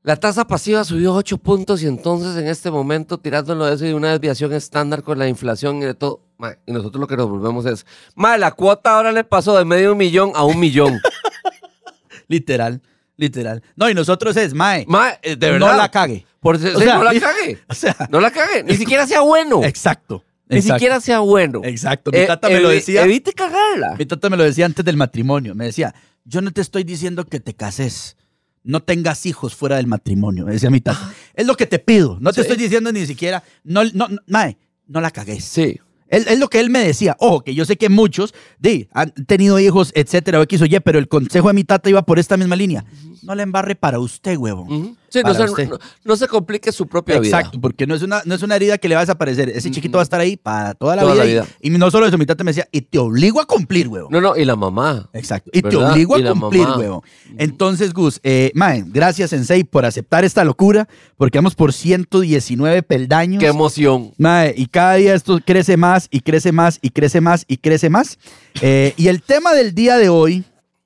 La 0.04 0.16
tasa 0.16 0.44
pasiva 0.48 0.82
subió 0.84 1.14
8 1.14 1.38
puntos 1.38 1.80
y 1.82 1.86
entonces 1.86 2.36
en 2.36 2.48
este 2.48 2.72
momento 2.72 3.18
tirándolo 3.18 3.66
de 3.66 3.74
eso 3.76 3.86
y 3.86 3.92
una 3.92 4.10
desviación 4.10 4.52
estándar 4.52 5.04
con 5.04 5.16
la 5.16 5.28
inflación 5.28 5.76
y 5.76 5.84
de 5.86 5.94
todo. 5.94 6.20
Y 6.66 6.72
nosotros 6.72 7.00
lo 7.00 7.06
que 7.06 7.16
nos 7.16 7.28
volvemos 7.28 7.66
es. 7.66 7.86
Mae, 8.14 8.38
la 8.38 8.52
cuota 8.52 8.96
ahora 8.96 9.12
le 9.12 9.24
pasó 9.24 9.56
de 9.56 9.64
medio 9.64 9.94
millón 9.94 10.32
a 10.34 10.44
un 10.44 10.58
millón. 10.58 11.00
Literal, 12.28 12.80
literal. 13.16 13.62
No, 13.76 13.90
y 13.90 13.94
nosotros 13.94 14.36
es, 14.36 14.54
Mae, 14.54 14.84
mae, 14.88 15.18
eh, 15.22 15.36
de 15.36 15.50
verdad. 15.50 15.70
no 15.72 15.76
la 15.76 15.90
cague. 15.90 16.26
Por, 16.40 16.58
sí, 16.58 16.68
O 16.74 16.78
sea, 16.80 16.96
no 16.96 17.04
la 17.04 17.20
cague. 17.20 17.58
O 17.68 17.74
sea, 17.74 17.96
No 18.10 18.20
la 18.20 18.30
cague. 18.30 18.62
Ni 18.64 18.74
siquiera 18.76 19.06
sea 19.06 19.20
bueno. 19.20 19.62
exacto. 19.64 20.24
Ni 20.48 20.58
exacto, 20.58 20.78
siquiera 20.78 21.00
sea 21.00 21.20
bueno. 21.20 21.60
Exacto. 21.64 22.10
Mi 22.10 22.18
Eh, 22.18 22.26
tata 22.26 22.48
me 22.48 22.60
lo 22.60 22.68
decía. 22.68 23.02
Evite 23.04 23.32
cagarla. 23.32 23.94
Mi 23.98 24.06
tata 24.06 24.28
me 24.28 24.36
lo 24.36 24.44
decía 24.44 24.66
antes 24.66 24.84
del 24.84 24.96
matrimonio. 24.96 25.54
Me 25.54 25.66
decía, 25.66 25.94
yo 26.24 26.40
no 26.42 26.50
te 26.52 26.60
estoy 26.60 26.84
diciendo 26.84 27.24
que 27.26 27.40
te 27.40 27.54
cases. 27.54 28.16
No 28.64 28.80
tengas 28.82 29.24
hijos 29.26 29.54
fuera 29.54 29.76
del 29.76 29.86
matrimonio. 29.86 30.44
Me 30.46 30.52
decía 30.52 30.70
mi 30.70 30.80
tata. 30.80 31.12
Es 31.34 31.46
lo 31.46 31.56
que 31.56 31.66
te 31.66 31.78
pido. 31.78 32.18
No 32.20 32.30
te 32.32 32.36
Sí. 32.36 32.40
estoy 32.42 32.56
diciendo 32.56 32.92
ni 32.92 33.06
siquiera. 33.06 33.42
No, 33.64 33.84
no, 33.84 34.08
no, 34.08 34.18
mae, 34.26 34.56
no 34.86 35.00
la 35.00 35.10
cagues. 35.10 35.44
Sí. 35.44 35.80
Es, 36.12 36.38
lo 36.38 36.48
que 36.48 36.60
él 36.60 36.68
me 36.68 36.80
decía. 36.80 37.16
Ojo, 37.18 37.40
que 37.40 37.54
yo 37.54 37.64
sé 37.64 37.76
que 37.76 37.88
muchos 37.88 38.34
de, 38.58 38.88
han 38.92 39.12
tenido 39.26 39.58
hijos, 39.58 39.92
etcétera, 39.94 40.40
o 40.40 40.42
X 40.42 40.60
o 40.60 40.66
Y, 40.66 40.78
pero 40.80 40.98
el 40.98 41.08
consejo 41.08 41.48
de 41.48 41.54
mi 41.54 41.64
tata 41.64 41.88
iba 41.88 42.02
por 42.02 42.18
esta 42.18 42.36
misma 42.36 42.54
línea. 42.54 42.84
No 43.22 43.34
le 43.34 43.42
embarre 43.42 43.74
para 43.76 43.98
usted, 43.98 44.36
huevo. 44.36 44.62
Ujú. 44.62 44.96
Sí, 45.08 45.20
no 45.22 45.34
se, 45.34 45.42
usted. 45.44 45.68
no- 45.68 45.78
no 46.04 46.16
se 46.16 46.26
complique 46.26 46.72
su 46.72 46.86
propia 46.86 47.20
vida. 47.20 47.38
Exacto, 47.38 47.60
porque 47.60 47.86
no 47.86 47.94
es, 47.94 48.02
una, 48.02 48.22
no 48.24 48.34
es 48.34 48.42
una 48.42 48.56
herida 48.56 48.78
que 48.78 48.88
le 48.88 48.94
va 48.94 49.02
a 49.02 49.04
desaparecer. 49.04 49.50
Ese 49.50 49.70
chiquito 49.70 49.98
va 49.98 50.02
a 50.02 50.04
estar 50.04 50.18
ahí 50.20 50.36
para 50.38 50.72
toda 50.74 50.96
la 50.96 51.02
Toda 51.02 51.14
vida. 51.14 51.24
la 51.24 51.28
y- 51.30 51.32
vida. 51.34 51.46
Y, 51.60 51.70
no 51.70 51.90
solo 51.90 52.06
eso, 52.06 52.16
mi 52.16 52.24
tata 52.24 52.42
me 52.44 52.50
decía, 52.50 52.66
y 52.72 52.80
te 52.80 52.98
obligo 52.98 53.40
a 53.40 53.46
cumplir, 53.46 53.88
huevo. 53.88 54.08
No, 54.10 54.20
no, 54.22 54.36
y 54.36 54.44
la 54.46 54.56
mamá. 54.56 55.08
Exacto. 55.12 55.50
Y 55.52 55.60
te 55.62 55.76
obligo 55.76 56.18
Y 56.18 56.26
a 56.26 56.30
cumplir, 56.32 56.62
mamá. 56.62 56.78
huevo. 56.78 57.04
Entonces, 57.36 57.92
Gus, 57.92 58.20
eh, 58.22 58.50
mae, 58.54 58.84
gracias, 58.86 59.30
Sensei, 59.30 59.64
por 59.64 59.84
aceptar 59.84 60.24
esta 60.24 60.44
locura, 60.44 60.88
porque 61.18 61.36
vamos 61.38 61.54
por 61.54 61.72
119 61.74 62.82
peldaños. 62.82 63.40
Qué 63.40 63.48
emoción. 63.48 64.12
Mae, 64.18 64.54
y 64.56 64.66
cada 64.66 64.94
día 64.94 65.14
esto 65.14 65.38
crece 65.44 65.76
más 65.76 66.08
y 66.10 66.20
crece 66.20 66.52
más 66.52 66.78
y 66.80 66.88
crece 66.90 67.20
más 67.20 67.44
y 67.46 67.58
crece 67.58 67.90
más. 67.90 68.18
Eh, 68.62 68.94
y 68.96 69.08
el 69.08 69.22
tema 69.22 69.52
del 69.52 69.74
día 69.74 69.96
de 69.98 70.08
hoy, 70.08 70.44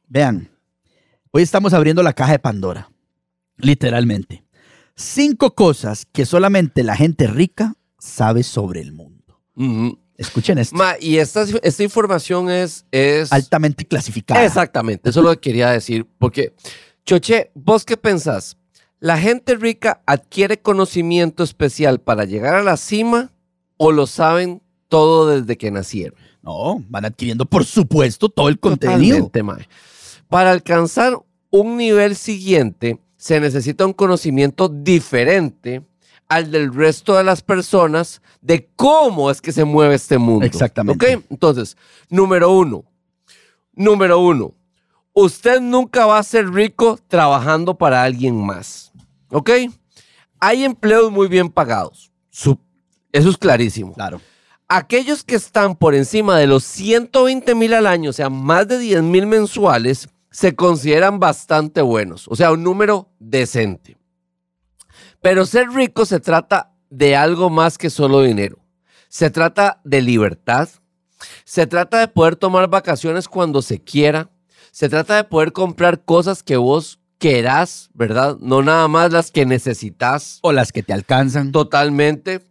vean, 0.09 0.49
hoy 1.37 1.43
estamos 1.43 1.75
abriendo 1.75 2.03
la 2.03 2.15
caja 2.15 2.33
de 2.33 2.39
Pandora, 2.39 2.91
literalmente. 3.59 4.47
Cinco 4.95 5.55
cosas 5.55 6.07
que 6.11 6.25
solamente 6.25 6.83
la 6.83 6.97
gente 6.97 7.27
rica 7.27 7.75
sabe 7.99 8.43
sobre 8.43 8.81
el 8.81 8.95
mundo. 8.95 9.39
Escuchen 10.17 10.57
esto, 10.57 10.75
Ma, 10.75 10.95
y 10.99 11.19
esta, 11.19 11.45
esta 11.63 11.83
información 11.83 12.49
es, 12.49 12.87
es 12.91 13.31
altamente 13.31 13.85
clasificada. 13.85 14.43
Exactamente, 14.47 15.11
eso 15.11 15.21
es 15.21 15.27
lo 15.27 15.33
que 15.35 15.41
quería 15.41 15.71
decir. 15.71 16.07
Porque, 16.17 16.55
Choche, 17.05 17.51
¿vos 17.55 17.85
qué 17.85 17.99
pensás? 17.99 18.57
¿La 18.99 19.19
gente 19.19 19.57
rica 19.57 20.03
adquiere 20.07 20.63
conocimiento 20.63 21.43
especial 21.43 22.01
para 22.01 22.25
llegar 22.25 22.55
a 22.55 22.63
la 22.63 22.79
cima 22.79 23.31
o 23.77 23.93
lo 23.93 24.07
saben 24.07 24.63
todo 24.89 25.29
desde 25.29 25.59
que 25.59 25.71
nacieron? 25.71 26.19
No, 26.41 26.83
van 26.89 27.05
adquiriendo, 27.05 27.45
por 27.45 27.67
supuesto, 27.67 28.31
todo 28.31 28.49
el 28.49 28.59
contenido. 28.59 29.19
Totalmente, 29.19 29.43
mae. 29.43 29.69
Para 30.29 30.51
alcanzar 30.51 31.21
un 31.61 31.77
nivel 31.77 32.17
siguiente, 32.17 32.99
se 33.17 33.41
necesita 33.41 33.87
un 33.87 33.93
conocimiento 33.93 34.69
diferente 34.69 35.83
al 36.29 36.51
del 36.51 36.75
resto 36.75 37.17
de 37.17 37.25
las 37.25 37.41
personas 37.41 38.21
de 38.41 38.69
cómo 38.77 39.31
es 39.31 39.41
que 39.41 39.53
se 39.53 39.65
mueve 39.65 39.95
este 39.95 40.19
mundo. 40.19 40.45
Exactamente. 40.45 41.17
¿Ok? 41.17 41.25
Entonces, 41.31 41.77
número 42.09 42.51
uno. 42.51 42.85
Número 43.75 44.19
uno. 44.19 44.55
Usted 45.13 45.61
nunca 45.61 46.05
va 46.05 46.19
a 46.19 46.23
ser 46.23 46.51
rico 46.51 46.99
trabajando 47.09 47.77
para 47.79 48.03
alguien 48.03 48.37
más. 48.45 48.93
¿Ok? 49.31 49.51
Hay 50.41 50.65
empleos 50.65 51.11
muy 51.11 51.29
bien 51.29 51.49
pagados. 51.49 52.11
Eso 52.31 52.59
es 53.31 53.39
clarísimo. 53.39 53.95
Claro. 53.95 54.21
aquellos 54.69 55.23
que 55.23 55.37
están 55.37 55.77
por 55.77 55.95
encima 55.95 56.39
de 56.39 56.47
los 56.47 56.65
120 56.65 57.55
mil 57.55 57.73
al 57.75 57.87
año, 57.87 58.11
o 58.11 58.13
sea, 58.13 58.29
más 58.29 58.67
de 58.69 58.79
10 58.79 59.03
mil 59.03 59.27
mensuales, 59.27 60.09
se 60.37 60.55
consideran 60.55 61.19
bastante 61.19 61.81
buenos, 61.81 62.29
o 62.29 62.37
sea, 62.37 62.53
un 62.53 62.63
número 62.63 63.09
decente. 63.19 63.97
Pero 65.23 65.47
ser 65.47 65.71
rico 65.71 66.05
se 66.05 66.21
trata 66.21 66.75
de 66.91 67.17
algo 67.17 67.49
más 67.49 67.79
que 67.79 67.89
solo 67.89 68.21
dinero. 68.21 68.59
Se 69.09 69.31
trata 69.31 69.81
de 69.83 70.03
libertad, 70.03 70.69
se 71.47 71.67
trata 71.67 72.01
de 72.01 72.09
poder 72.09 72.37
tomar 72.37 72.69
vacaciones 72.69 73.29
cuando 73.29 73.63
se 73.63 73.83
quiera, 73.83 74.29
se 74.73 74.91
trata 74.91 75.17
de 75.17 75.25
poder 75.25 75.53
comprar 75.53 76.05
cosas 76.05 76.43
que 76.43 76.59
vos 76.59 77.01
querás, 77.17 77.89
¿verdad? 77.95 78.37
No 78.39 78.61
nada 78.61 78.89
más 78.89 79.13
las 79.13 79.31
que 79.31 79.47
necesitas. 79.47 80.41
O 80.43 80.53
las 80.53 80.71
que 80.71 80.83
te 80.83 80.93
alcanzan. 80.93 81.51
Totalmente. 81.51 82.43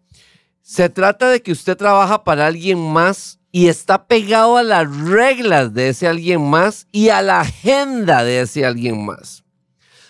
Se 0.64 0.90
trata 0.90 1.30
de 1.30 1.44
que 1.44 1.52
usted 1.52 1.78
trabaja 1.78 2.24
para 2.24 2.48
alguien 2.48 2.80
más 2.80 3.38
y 3.56 3.70
está 3.70 4.06
pegado 4.06 4.58
a 4.58 4.64
las 4.64 4.94
reglas 4.94 5.74
de 5.74 5.88
ese 5.88 6.10
alguien 6.10 6.42
más 6.42 6.90
y 6.92 7.08
a 7.08 7.22
la 7.22 7.40
agenda 7.40 8.26
de 8.26 8.42
ese 8.42 8.66
alguien 8.66 9.06
más. 9.06 9.46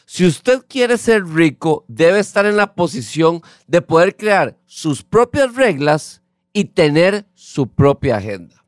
Si 0.07 0.25
usted 0.25 0.63
quiere 0.67 0.97
ser 0.97 1.27
rico, 1.27 1.85
debe 1.87 2.17
estar 2.17 2.47
en 2.47 2.57
la 2.57 2.73
posición 2.73 3.43
de 3.67 3.83
poder 3.83 4.17
crear 4.17 4.57
sus 4.65 5.03
propias 5.03 5.53
reglas 5.53 6.23
y 6.53 6.63
tener 6.63 7.27
su 7.35 7.67
propia 7.67 8.17
agenda. 8.17 8.65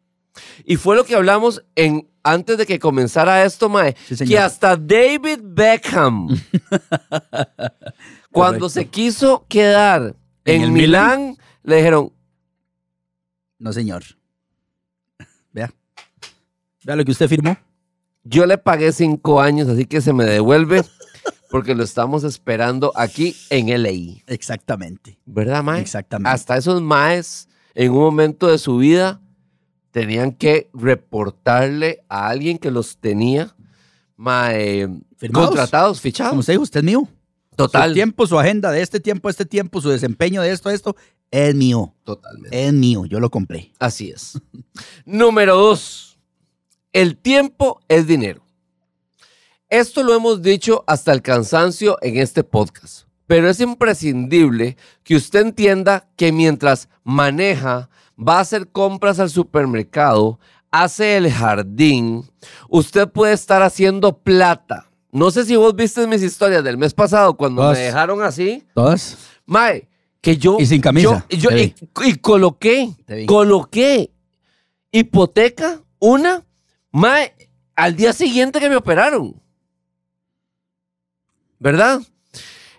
Y 0.64 0.76
fue 0.76 0.96
lo 0.96 1.06
que 1.06 1.16
hablamos 1.16 1.66
en 1.74 2.08
antes 2.22 2.60
de 2.60 2.68
que 2.68 2.78
comenzara 2.78 3.46
esto, 3.46 3.70
Mae, 3.70 3.96
Sí, 4.08 4.26
que 4.28 4.38
hasta 4.38 4.76
David 4.78 5.40
Beckham, 5.42 6.28
cuando 8.32 8.70
se 8.70 8.86
quiso 8.90 9.44
quedar 9.50 10.16
en, 10.46 10.56
¿En 10.58 10.62
el 10.62 10.72
Milán, 10.72 11.36
le 11.64 11.78
dijeron, 11.78 12.14
No, 13.58 13.74
señor. 13.74 14.04
Vea. 16.88 16.96
Lo 16.96 17.04
que 17.04 17.12
usted 17.12 17.28
firmó. 17.28 17.58
yo 18.24 18.46
le 18.46 18.58
pagué 18.58 18.94
cinco 18.94 19.42
años, 19.42 19.68
así 19.68 19.86
que 19.86 20.00
se 20.00 20.14
me 20.14 20.24
devuelve 20.24 20.84
porque 21.50 21.76
lo 21.76 21.84
estamos 21.84 22.24
esperando 22.24 22.94
aquí 22.96 23.36
en 23.50 23.68
LA. 23.84 24.22
Exactamente. 24.28 25.20
¿Verdad, 25.26 25.64
Mae? 25.64 25.82
Exactamente. 25.82 26.30
Hasta 26.34 26.56
esos 26.56 26.82
Maes, 26.82 27.50
en 27.76 27.92
un 27.92 28.00
momento 28.00 28.48
de 28.48 28.58
su 28.58 28.78
vida, 28.78 29.20
tenían 29.92 30.32
que 30.32 30.70
reportarle 30.74 32.06
a 32.08 32.30
alguien 32.30 32.58
que 32.58 32.72
los 32.72 32.98
tenía 32.98 33.54
mae, 34.16 34.88
Firmados. 35.18 35.50
contratados, 35.50 36.00
fichados. 36.00 36.30
Como 36.30 36.40
usted 36.40 36.54
dijo, 36.54 36.64
usted 36.64 36.80
es 36.80 36.86
mío. 36.86 37.08
Total. 37.56 37.90
Su 37.90 37.94
tiempo, 37.96 38.28
su 38.28 38.40
agenda 38.40 38.72
de 38.72 38.82
este 38.82 39.00
tiempo 39.00 39.28
a 39.28 39.32
este 39.32 39.46
tiempo, 39.46 39.82
su 39.82 39.90
desempeño 39.90 40.42
de 40.42 40.52
esto 40.52 40.70
a 40.70 40.74
esto, 40.74 40.96
es 41.32 41.54
mío. 41.54 41.94
Totalmente. 42.04 42.68
Es 42.68 42.72
mío. 42.72 43.06
Yo 43.06 43.20
lo 43.20 43.30
compré. 43.30 43.72
Así 43.80 44.10
es. 44.10 44.40
Número 45.06 45.58
dos, 45.58 46.17
el 46.94 47.18
tiempo 47.18 47.80
es 47.88 48.08
dinero. 48.08 48.42
Esto 49.70 50.04
lo 50.04 50.16
hemos 50.16 50.42
dicho 50.42 50.84
hasta 50.88 51.12
el 51.12 51.22
cansancio 51.22 51.98
en 52.02 52.18
este 52.18 52.44
podcast, 52.44 53.06
pero 53.28 53.50
es 53.50 53.60
imprescindible 53.60 54.78
que 55.04 55.16
usted 55.16 55.42
entienda 55.42 56.08
que 56.16 56.32
mientras 56.32 56.88
maneja, 57.04 57.90
va 58.18 58.38
a 58.38 58.42
hacer 58.42 58.70
compras 58.72 59.20
al 59.20 59.30
supermercado, 59.30 60.40
hace 60.72 61.18
el 61.18 61.32
jardín, 61.32 62.24
usted 62.70 63.10
puede 63.10 63.34
estar 63.34 63.62
haciendo 63.62 64.18
plata. 64.18 64.90
No 65.12 65.32
sé 65.32 65.46
si 65.46 65.56
vos 65.56 65.76
viste 65.76 66.06
mis 66.08 66.22
historias 66.24 66.64
del 66.64 66.78
mes 66.78 66.94
pasado 66.94 67.36
cuando 67.36 67.62
me 67.64 67.68
dejaron 67.86 68.22
así. 68.22 68.64
¿Todas? 68.74 69.18
Mae, 69.46 69.88
que 70.22 70.38
yo. 70.38 70.58
Y 70.60 70.66
sin 70.66 70.82
camisa, 70.82 71.26
yo- 71.30 71.38
yo- 71.38 71.50
te 71.50 71.62
y, 71.64 71.76
y 72.06 72.16
coloqué, 72.16 72.90
coloqué 73.26 74.12
hipoteca, 74.92 75.82
una, 76.00 76.44
mae, 76.98 77.34
al 77.76 77.96
día 77.96 78.12
siguiente 78.12 78.60
que 78.60 78.70
me 78.70 78.76
operaron. 78.76 79.40
¿Verdad? 81.60 82.02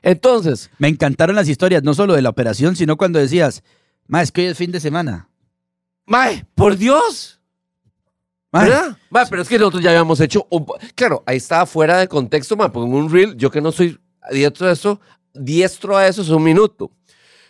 Entonces, 0.02 0.70
Me 0.78 0.88
encantaron 0.88 1.34
las 1.34 1.48
historias, 1.48 1.82
no 1.82 1.94
solo 1.94 2.14
de 2.14 2.22
la 2.22 2.28
operación, 2.30 2.76
sino 2.76 2.96
cuando 2.96 3.18
decías, 3.18 3.62
ma, 4.06 4.22
es 4.22 4.30
que 4.30 4.42
hoy 4.42 4.46
es 4.48 4.58
fin 4.58 4.70
de 4.70 4.80
semana. 4.80 5.28
mae, 6.06 6.46
por 6.54 6.76
Dios. 6.76 7.40
Ma, 8.52 8.62
¿Verdad? 8.64 8.96
Mae, 9.10 9.26
pero 9.28 9.42
es 9.42 9.48
que 9.48 9.58
nosotros 9.58 9.82
ya 9.82 9.90
habíamos 9.90 10.20
hecho. 10.20 10.46
un 10.50 10.66
claro, 10.94 11.22
ahí 11.26 11.37
estaba 11.37 11.66
fuera 11.66 11.98
de 11.98 12.08
contexto, 12.08 12.56
mae, 12.56 12.70
porque 12.70 12.88
en 12.88 12.94
un 12.94 13.10
reel, 13.10 13.37
yo 13.37 13.50
que 13.50 13.60
no 13.60 13.72
soy 13.72 13.98
diestro 14.30 14.68
a 14.68 14.72
eso, 14.72 15.00
diestro 15.34 15.96
a 15.96 16.06
eso 16.06 16.22
es 16.22 16.28
un 16.28 16.42
minuto. 16.42 16.92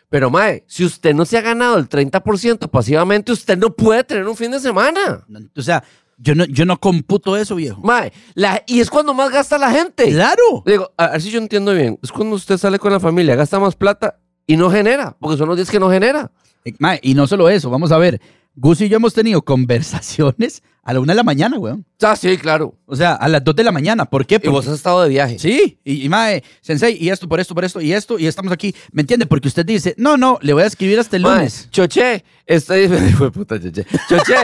Pero, 0.08 0.30
mae, 0.30 0.64
si 0.66 0.84
usted 0.84 1.14
no 1.14 1.26
se 1.26 1.36
ha 1.36 1.42
ganado 1.42 1.76
el 1.76 1.88
30% 1.88 2.70
pasivamente, 2.70 3.30
usted 3.30 3.58
no 3.58 3.74
puede 3.74 4.04
tener 4.04 4.26
un 4.26 4.36
fin 4.36 4.50
de 4.50 4.58
semana. 4.58 5.24
o 5.54 5.62
sea, 5.62 5.84
yo 6.18 6.34
no, 6.34 6.44
yo 6.46 6.64
no 6.64 6.78
computo 6.78 7.36
eso, 7.36 7.54
viejo. 7.54 7.80
Mae, 7.82 8.12
la- 8.34 8.62
y 8.66 8.80
es 8.80 8.90
cuando 8.90 9.14
más 9.14 9.30
gasta 9.30 9.56
la 9.58 9.70
gente. 9.70 10.10
Claro. 10.10 10.62
Digo, 10.66 10.90
a 10.96 11.08
ver 11.08 11.22
si 11.22 11.30
yo 11.30 11.38
entiendo 11.38 11.72
bien. 11.72 11.98
Es 12.02 12.12
cuando 12.12 12.36
usted 12.36 12.58
sale 12.58 12.78
con 12.78 12.92
la 12.92 13.00
familia, 13.00 13.34
gasta 13.36 13.58
más 13.58 13.74
plata 13.76 14.18
y 14.46 14.56
no 14.56 14.70
genera, 14.70 15.16
porque 15.20 15.36
son 15.38 15.48
los 15.48 15.56
días 15.56 15.70
que 15.70 15.78
no 15.80 15.90
genera. 15.90 16.30
Eh, 16.64 16.74
ma, 16.78 16.96
y 17.00 17.14
no 17.14 17.26
solo 17.26 17.48
eso, 17.48 17.70
vamos 17.70 17.92
a 17.92 17.98
ver. 17.98 18.20
Gus 18.60 18.80
y 18.80 18.88
yo 18.88 18.96
hemos 18.96 19.14
tenido 19.14 19.40
conversaciones 19.42 20.62
a 20.82 20.92
la 20.92 21.00
una 21.00 21.12
de 21.12 21.16
la 21.18 21.22
mañana, 21.22 21.58
weón. 21.58 21.84
Ah, 22.02 22.16
sí, 22.16 22.36
claro. 22.38 22.74
O 22.86 22.96
sea, 22.96 23.12
a 23.14 23.28
las 23.28 23.44
dos 23.44 23.54
de 23.54 23.62
la 23.62 23.70
mañana. 23.70 24.04
¿Por 24.04 24.26
qué? 24.26 24.36
Y 24.36 24.38
Porque- 24.38 24.48
vos 24.50 24.66
has 24.66 24.74
estado 24.74 25.02
de 25.02 25.10
viaje. 25.10 25.38
Sí, 25.38 25.78
y, 25.84 26.04
y 26.04 26.08
mae, 26.08 26.42
sensei, 26.60 26.96
y 27.00 27.10
esto 27.10 27.28
por 27.28 27.38
esto, 27.38 27.54
por 27.54 27.64
esto, 27.64 27.80
y 27.80 27.92
esto, 27.92 28.18
y 28.18 28.26
estamos 28.26 28.50
aquí. 28.52 28.74
¿Me 28.90 29.02
entiende? 29.02 29.26
Porque 29.26 29.46
usted 29.48 29.64
dice, 29.64 29.94
no, 29.98 30.16
no, 30.16 30.38
le 30.42 30.52
voy 30.54 30.64
a 30.64 30.66
escribir 30.66 30.98
hasta 30.98 31.16
el 31.16 31.22
Mae, 31.22 31.34
lunes. 31.36 31.68
Choche, 31.70 32.24
estoy. 32.46 32.88
Fue 33.16 33.30
puta, 33.30 33.60
Choche. 33.60 33.86
Choche. 34.08 34.34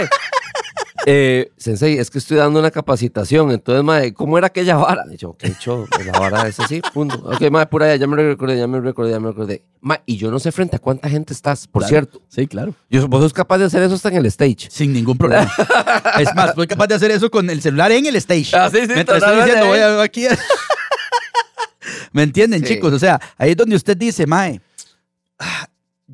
Eh, 1.07 1.51
sensei, 1.57 1.99
es 1.99 2.11
que 2.11 2.19
estoy 2.19 2.37
dando 2.39 2.59
una 2.61 2.71
capacitación. 2.71 3.51
Entonces, 3.51 3.85
mae, 3.85 4.13
¿cómo 4.15 4.39
era 4.39 4.47
aquella 4.49 4.77
vara? 4.77 5.05
Y 5.13 5.17
yo, 5.17 5.31
ok, 5.31 5.45
cho, 5.59 5.87
la 6.05 6.19
vara 6.19 6.49
es 6.49 6.59
así, 6.61 6.81
punto. 6.93 7.17
Ok, 7.25 7.51
mae, 7.51 7.67
pura 7.67 7.89
ya, 7.89 7.97
ya 7.97 8.07
me 8.07 8.17
recordé, 8.17 8.59
ya 8.59 8.67
me 8.67 8.81
recordé, 8.81 9.11
ya 9.13 9.21
me 9.21 9.29
recordé. 9.29 9.65
Mae, 9.81 10.01
y 10.07 10.17
yo 10.17 10.31
no 10.31 10.39
sé 10.39 10.51
frente 10.53 10.77
a 10.77 10.79
cuánta 10.79 11.09
gente 11.09 11.33
estás, 11.33 11.67
por 11.67 11.83
Claro. 11.83 11.89
cierto. 11.91 12.23
Sí, 12.29 12.47
claro. 12.47 12.75
Yo, 12.91 13.07
vos 13.09 13.21
sos 13.23 13.33
capaz 13.33 13.59
de 13.59 13.65
hacer 13.67 13.83
eso 13.83 13.95
hasta 13.95 14.09
en 14.09 14.17
el 14.17 14.27
stage. 14.27 14.69
Sin 14.71 14.93
ningún 14.93 15.19
problema. 15.19 15.51
es 16.21 16.35
más, 16.35 16.55
soy 16.55 16.67
capaz 16.67 16.87
de 16.87 16.95
hacer 16.95 17.11
eso 17.11 17.31
con 17.31 17.49
el 17.51 17.61
celular 17.61 17.93
en 17.93 18.07
el 18.07 18.17
stage. 18.17 18.51
Ah, 18.57 18.71
sí, 18.71 18.81
sí, 18.83 18.93
Mientras 18.95 19.23
estoy 19.23 19.37
diciendo, 19.37 19.67
voy 19.67 19.79
a 19.79 20.03
aquí. 20.03 20.27
¿Me 22.13 22.23
entienden, 22.23 22.61
Sí. 22.65 22.75
chicos? 22.75 22.93
O 22.93 22.99
sea, 22.99 23.21
ahí 23.37 23.51
es 23.51 23.57
donde 23.57 23.77
usted 23.77 23.97
dice, 23.97 24.27
mae, 24.27 24.61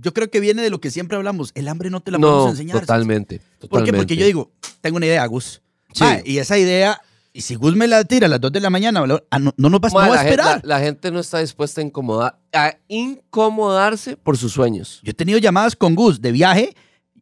yo 0.01 0.13
creo 0.15 0.31
que 0.31 0.41
viene 0.41 0.63
de 0.63 0.71
lo 0.71 0.81
que 0.81 0.91
siempre 0.91 1.17
hablamos. 1.17 1.53
El 1.55 1.69
hambre 1.69 1.91
no 1.91 2.01
te 2.01 2.11
la 2.11 2.19
podemos 2.19 2.45
No, 2.45 2.51
enseñar. 2.51 2.81
totalmente, 2.81 3.39
¿Por 3.39 3.45
qué? 3.45 3.69
totalmente. 3.69 3.97
Porque 3.99 4.17
yo 4.17 4.27
digo, 4.27 4.51
tengo 4.81 4.97
una 4.97 5.07
idea, 5.07 5.25
Gus. 5.27 5.61
Sí. 5.93 6.05
Mae, 6.05 6.23
y 6.25 6.39
esa 6.39 6.57
idea, 6.59 7.01
y 7.33 7.41
si 7.43 7.55
Gus 7.57 7.75
me 7.77 7.87
la 7.89 8.05
tira 8.05 8.27
a 8.27 8.29
las 8.31 8.41
2 8.41 8.53
de 8.53 8.61
la 8.61 8.71
mañana, 8.71 9.01
ah, 9.31 9.39
no, 9.39 9.53
no 9.57 9.71
no 9.71 9.79
Ma, 9.81 9.89
va 10.09 10.15
a 10.21 10.25
esperar. 10.25 10.61
la- 10.65 10.79
la 10.79 10.85
gente 10.85 11.11
no 11.11 11.21
está 11.21 11.39
dispuesta 11.41 11.81
a 11.81 11.85
incomodar, 11.85 12.39
a 12.53 12.77
incomodarse 12.89 14.17
por 14.17 14.37
sus 14.37 14.53
sueños. 14.53 15.01
Yo 15.03 15.11
he 15.11 15.15
tenido 15.15 15.39
llamadas 15.39 15.77
con 15.77 15.95
Gus 15.95 16.21
de 16.21 16.33
viaje, 16.33 16.75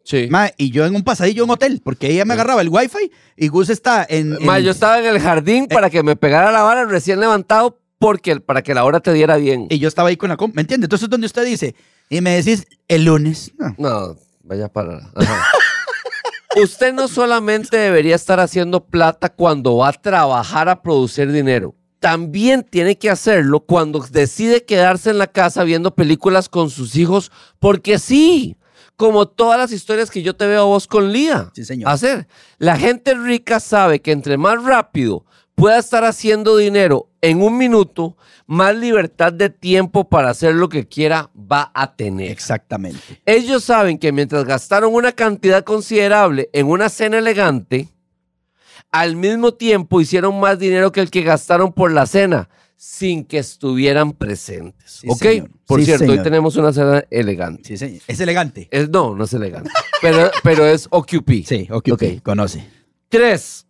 Sí. 0.05 0.27
mae, 0.31 0.55
y 0.57 0.71
yo 0.71 0.87
en 0.87 0.95
un 0.95 1.03
pasadillo 1.03 1.45
en 1.45 1.51
hotel, 1.51 1.81
porque 1.85 2.11
ella 2.11 2.25
me 2.25 2.33
agarraba 2.35 2.63
el 2.63 2.69
wifi 2.71 3.11
y 3.37 3.49
Gus 3.49 3.69
está 3.69 4.07
en... 4.09 4.35
en- 4.41 4.47
Ma, 4.47 4.59
yo 4.59 4.71
estaba 4.71 4.99
en 4.99 5.07
el 5.07 5.21
jardín 5.21 5.65
Eh. 5.65 5.69
para 5.75 5.91
que 5.91 6.03
me 6.03 6.17
pegara 6.17 6.51
la 6.51 6.63
vara 6.63 6.85
recién 6.87 7.21
levantado 7.21 7.79
porque, 7.99 8.41
para 8.41 8.63
que 8.63 8.73
la 8.75 8.85
hora 8.85 9.01
te 9.01 9.13
diera 9.13 9.37
bien. 9.37 9.67
Y 9.71 9.79
yo 9.79 9.89
estaba 9.89 10.09
ahí 10.09 10.17
con 10.17 10.31
la 10.31 10.37
comp, 10.37 10.55
¿me 10.55 10.63
entiende? 10.63 10.87
Entonces 10.87 11.05
es 11.05 11.11
donde 11.11 11.27
usted 11.27 11.45
dice, 11.45 11.75
y 12.09 12.21
me 12.21 12.31
decís 12.37 12.67
el 12.89 13.05
lunes. 13.05 13.53
No. 13.59 13.75
No, 13.79 14.17
vaya 14.43 14.69
para. 14.69 15.11
ajá. 15.15 15.47
Usted 16.63 16.93
no 16.93 17.09
solamente 17.09 17.77
debería 17.77 18.17
estar 18.17 18.41
haciendo 18.41 18.85
plata 18.85 19.29
cuando 19.29 19.77
va 19.77 19.89
a 19.89 19.93
trabajar 19.93 20.69
a 20.69 20.83
producir 20.83 21.31
dinero. 21.31 21.75
También 22.01 22.63
tiene 22.63 22.97
que 22.97 23.11
hacerlo 23.11 23.61
cuando 23.61 24.01
decide 24.11 24.65
quedarse 24.65 25.11
en 25.11 25.19
la 25.19 25.27
casa 25.27 25.65
viendo 25.65 25.95
películas 25.95 26.49
con 26.49 26.71
sus 26.71 26.97
hijos, 26.97 27.31
porque 27.59 27.99
sí, 27.99 28.57
como 28.97 29.29
todas 29.29 29.59
las 29.59 29.73
historias 29.73 30.11
que 30.11 30.23
yo 30.23 30.35
te 30.35 30.47
veo 30.47 30.63
a 30.63 30.67
vos 30.67 30.87
con 30.87 31.13
Lía. 31.13 31.51
Sí, 31.55 31.65
señor. 31.65 31.91
Hacer. 31.91 32.27
La 32.59 32.77
gente 32.77 33.15
rica 33.15 33.61
sabe 33.61 34.01
que 34.01 34.13
entre 34.13 34.37
más 34.37 34.63
rápido 34.63 35.25
pueda 35.59 35.79
estar 35.79 36.05
haciendo 36.05 36.57
dinero 36.57 37.11
en 37.21 37.43
un 37.43 37.59
minuto, 37.59 38.17
más 38.47 38.77
libertad 38.77 39.33
de 39.33 39.51
tiempo 39.51 40.09
para 40.09 40.31
hacer 40.31 40.55
lo 40.55 40.69
que 40.69 40.87
quiera 40.87 41.31
va 41.35 41.71
a 41.75 41.97
tener. 41.97 42.31
Exactamente. 42.31 43.01
Ellos 43.27 43.65
saben 43.65 43.99
que 43.99 44.13
mientras 44.13 44.45
gastaron 44.45 44.95
una 44.95 45.13
cantidad 45.13 45.65
considerable 45.65 46.49
en 46.53 46.67
una 46.69 46.89
cena 46.89 47.19
elegante, 47.19 47.89
al 48.93 49.17
mismo 49.17 49.53
tiempo 49.55 50.01
hicieron 50.01 50.39
más 50.41 50.59
dinero 50.59 50.93
que 50.93 51.01
el 51.01 51.11
que 51.11 51.23
gastaron 51.23 51.73
por 51.73 51.93
la 51.93 52.07
cena 52.07 52.49
sin 52.77 53.25
que 53.25 53.39
estuvieran 53.39 54.13
presentes. 54.13 54.93
Sí, 55.01 55.09
¿Ok? 55.11 55.19
señor. 55.19 55.51
Por 55.67 55.81
Sí, 55.81 55.87
cierto, 55.87 56.13
hoy 56.13 56.23
tenemos 56.23 56.55
una 56.57 56.73
cena 56.73 57.05
elegante. 57.11 57.65
Sí, 57.65 57.77
señor. 57.77 58.01
Es 58.07 58.21
elegante. 58.21 58.69
Es, 58.71 58.89
no, 58.89 59.15
no 59.17 59.25
es 59.25 59.33
elegante, 59.35 59.69
pero, 60.01 60.31
pero 60.45 60.65
es 60.65 60.87
OQP. 60.89 61.45
Sí, 61.45 61.67
ok, 61.71 61.89
Ok. 61.93 62.03
ok, 62.05 62.23
conoce. 62.23 62.65
Tres, 63.09 63.67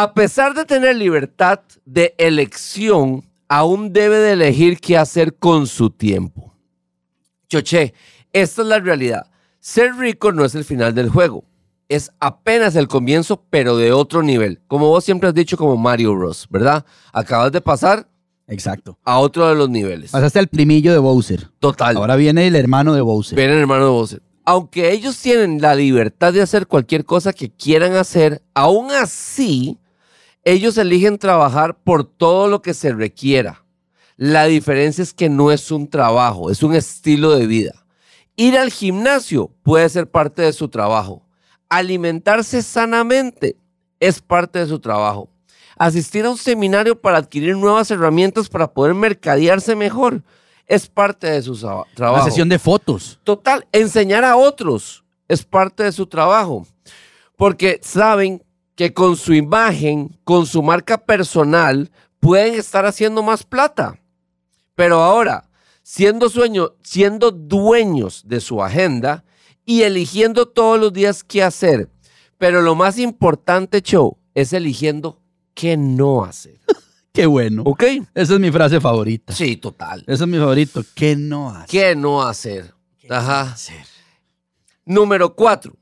a 0.00 0.14
pesar 0.14 0.54
de 0.54 0.64
tener 0.64 0.94
libertad 0.94 1.58
de 1.84 2.14
elección, 2.18 3.24
aún 3.48 3.92
debe 3.92 4.18
de 4.18 4.34
elegir 4.34 4.78
qué 4.78 4.96
hacer 4.96 5.34
con 5.34 5.66
su 5.66 5.90
tiempo. 5.90 6.54
Choche, 7.48 7.94
esta 8.32 8.62
es 8.62 8.68
la 8.68 8.78
realidad. 8.78 9.26
Ser 9.58 9.96
rico 9.96 10.30
no 10.30 10.44
es 10.44 10.54
el 10.54 10.62
final 10.62 10.94
del 10.94 11.08
juego. 11.08 11.42
Es 11.88 12.12
apenas 12.20 12.76
el 12.76 12.86
comienzo, 12.86 13.42
pero 13.50 13.76
de 13.76 13.90
otro 13.90 14.22
nivel. 14.22 14.60
Como 14.68 14.86
vos 14.86 15.02
siempre 15.02 15.30
has 15.30 15.34
dicho 15.34 15.56
como 15.56 15.76
Mario 15.76 16.14
Bros, 16.14 16.46
¿verdad? 16.48 16.86
Acabas 17.12 17.50
de 17.50 17.60
pasar 17.60 18.08
Exacto. 18.46 18.96
a 19.02 19.18
otro 19.18 19.48
de 19.48 19.56
los 19.56 19.68
niveles. 19.68 20.12
Pasaste 20.12 20.38
al 20.38 20.46
primillo 20.46 20.92
de 20.92 20.98
Bowser. 20.98 21.50
Total. 21.58 21.96
Ahora 21.96 22.14
viene 22.14 22.46
el 22.46 22.54
hermano 22.54 22.94
de 22.94 23.00
Bowser. 23.00 23.34
Ven 23.34 23.50
el 23.50 23.58
hermano 23.58 23.86
de 23.86 23.90
Bowser. 23.90 24.22
Aunque 24.44 24.92
ellos 24.92 25.20
tienen 25.20 25.60
la 25.60 25.74
libertad 25.74 26.32
de 26.32 26.40
hacer 26.40 26.68
cualquier 26.68 27.04
cosa 27.04 27.32
que 27.32 27.50
quieran 27.50 27.94
hacer, 27.94 28.42
aún 28.54 28.92
así, 28.92 29.76
ellos 30.48 30.78
eligen 30.78 31.18
trabajar 31.18 31.76
por 31.76 32.04
todo 32.04 32.48
lo 32.48 32.62
que 32.62 32.72
se 32.72 32.94
requiera. 32.94 33.64
La 34.16 34.46
diferencia 34.46 35.02
es 35.02 35.12
que 35.12 35.28
no 35.28 35.52
es 35.52 35.70
un 35.70 35.88
trabajo, 35.88 36.50
es 36.50 36.62
un 36.62 36.74
estilo 36.74 37.32
de 37.32 37.46
vida. 37.46 37.84
Ir 38.34 38.56
al 38.56 38.70
gimnasio 38.70 39.50
puede 39.62 39.86
ser 39.90 40.10
parte 40.10 40.40
de 40.40 40.54
su 40.54 40.68
trabajo. 40.68 41.22
Alimentarse 41.68 42.62
sanamente 42.62 43.56
es 44.00 44.22
parte 44.22 44.58
de 44.58 44.66
su 44.66 44.78
trabajo. 44.78 45.28
Asistir 45.76 46.24
a 46.24 46.30
un 46.30 46.38
seminario 46.38 46.98
para 46.98 47.18
adquirir 47.18 47.54
nuevas 47.54 47.90
herramientas 47.90 48.48
para 48.48 48.72
poder 48.72 48.94
mercadearse 48.94 49.76
mejor 49.76 50.22
es 50.66 50.86
parte 50.86 51.30
de 51.30 51.42
su 51.42 51.56
trabajo. 51.56 52.14
Una 52.14 52.24
sesión 52.24 52.48
de 52.48 52.58
fotos. 52.58 53.20
Total, 53.22 53.66
enseñar 53.70 54.24
a 54.24 54.36
otros 54.36 55.04
es 55.28 55.44
parte 55.44 55.82
de 55.82 55.92
su 55.92 56.06
trabajo. 56.06 56.66
Porque 57.36 57.80
saben 57.82 58.42
que 58.78 58.94
con 58.94 59.16
su 59.16 59.34
imagen, 59.34 60.16
con 60.22 60.46
su 60.46 60.62
marca 60.62 60.98
personal, 60.98 61.90
pueden 62.20 62.54
estar 62.54 62.86
haciendo 62.86 63.24
más 63.24 63.42
plata. 63.42 63.98
Pero 64.76 65.02
ahora, 65.02 65.50
siendo, 65.82 66.28
sueño, 66.28 66.74
siendo 66.84 67.32
dueños 67.32 68.22
de 68.24 68.38
su 68.40 68.62
agenda 68.62 69.24
y 69.64 69.82
eligiendo 69.82 70.46
todos 70.46 70.78
los 70.78 70.92
días 70.92 71.24
qué 71.24 71.42
hacer. 71.42 71.90
Pero 72.38 72.62
lo 72.62 72.76
más 72.76 73.00
importante, 73.00 73.82
Show, 73.82 74.16
es 74.32 74.52
eligiendo 74.52 75.20
qué 75.54 75.76
no 75.76 76.22
hacer. 76.22 76.60
Qué 77.12 77.26
bueno. 77.26 77.64
¿Ok? 77.66 77.82
Esa 78.14 78.34
es 78.34 78.38
mi 78.38 78.52
frase 78.52 78.80
favorita. 78.80 79.32
Sí, 79.32 79.56
total. 79.56 80.04
Ese 80.06 80.22
es 80.22 80.28
mi 80.30 80.38
favorito. 80.38 80.84
¿Qué 80.94 81.16
no 81.16 81.50
hace? 81.50 81.66
¿Qué 81.66 81.96
no 81.96 82.22
hacer? 82.22 82.72
¿Qué 82.96 83.08
Ajá. 83.10 83.40
hacer? 83.40 83.84
Número 84.84 85.34
cuatro. 85.34 85.74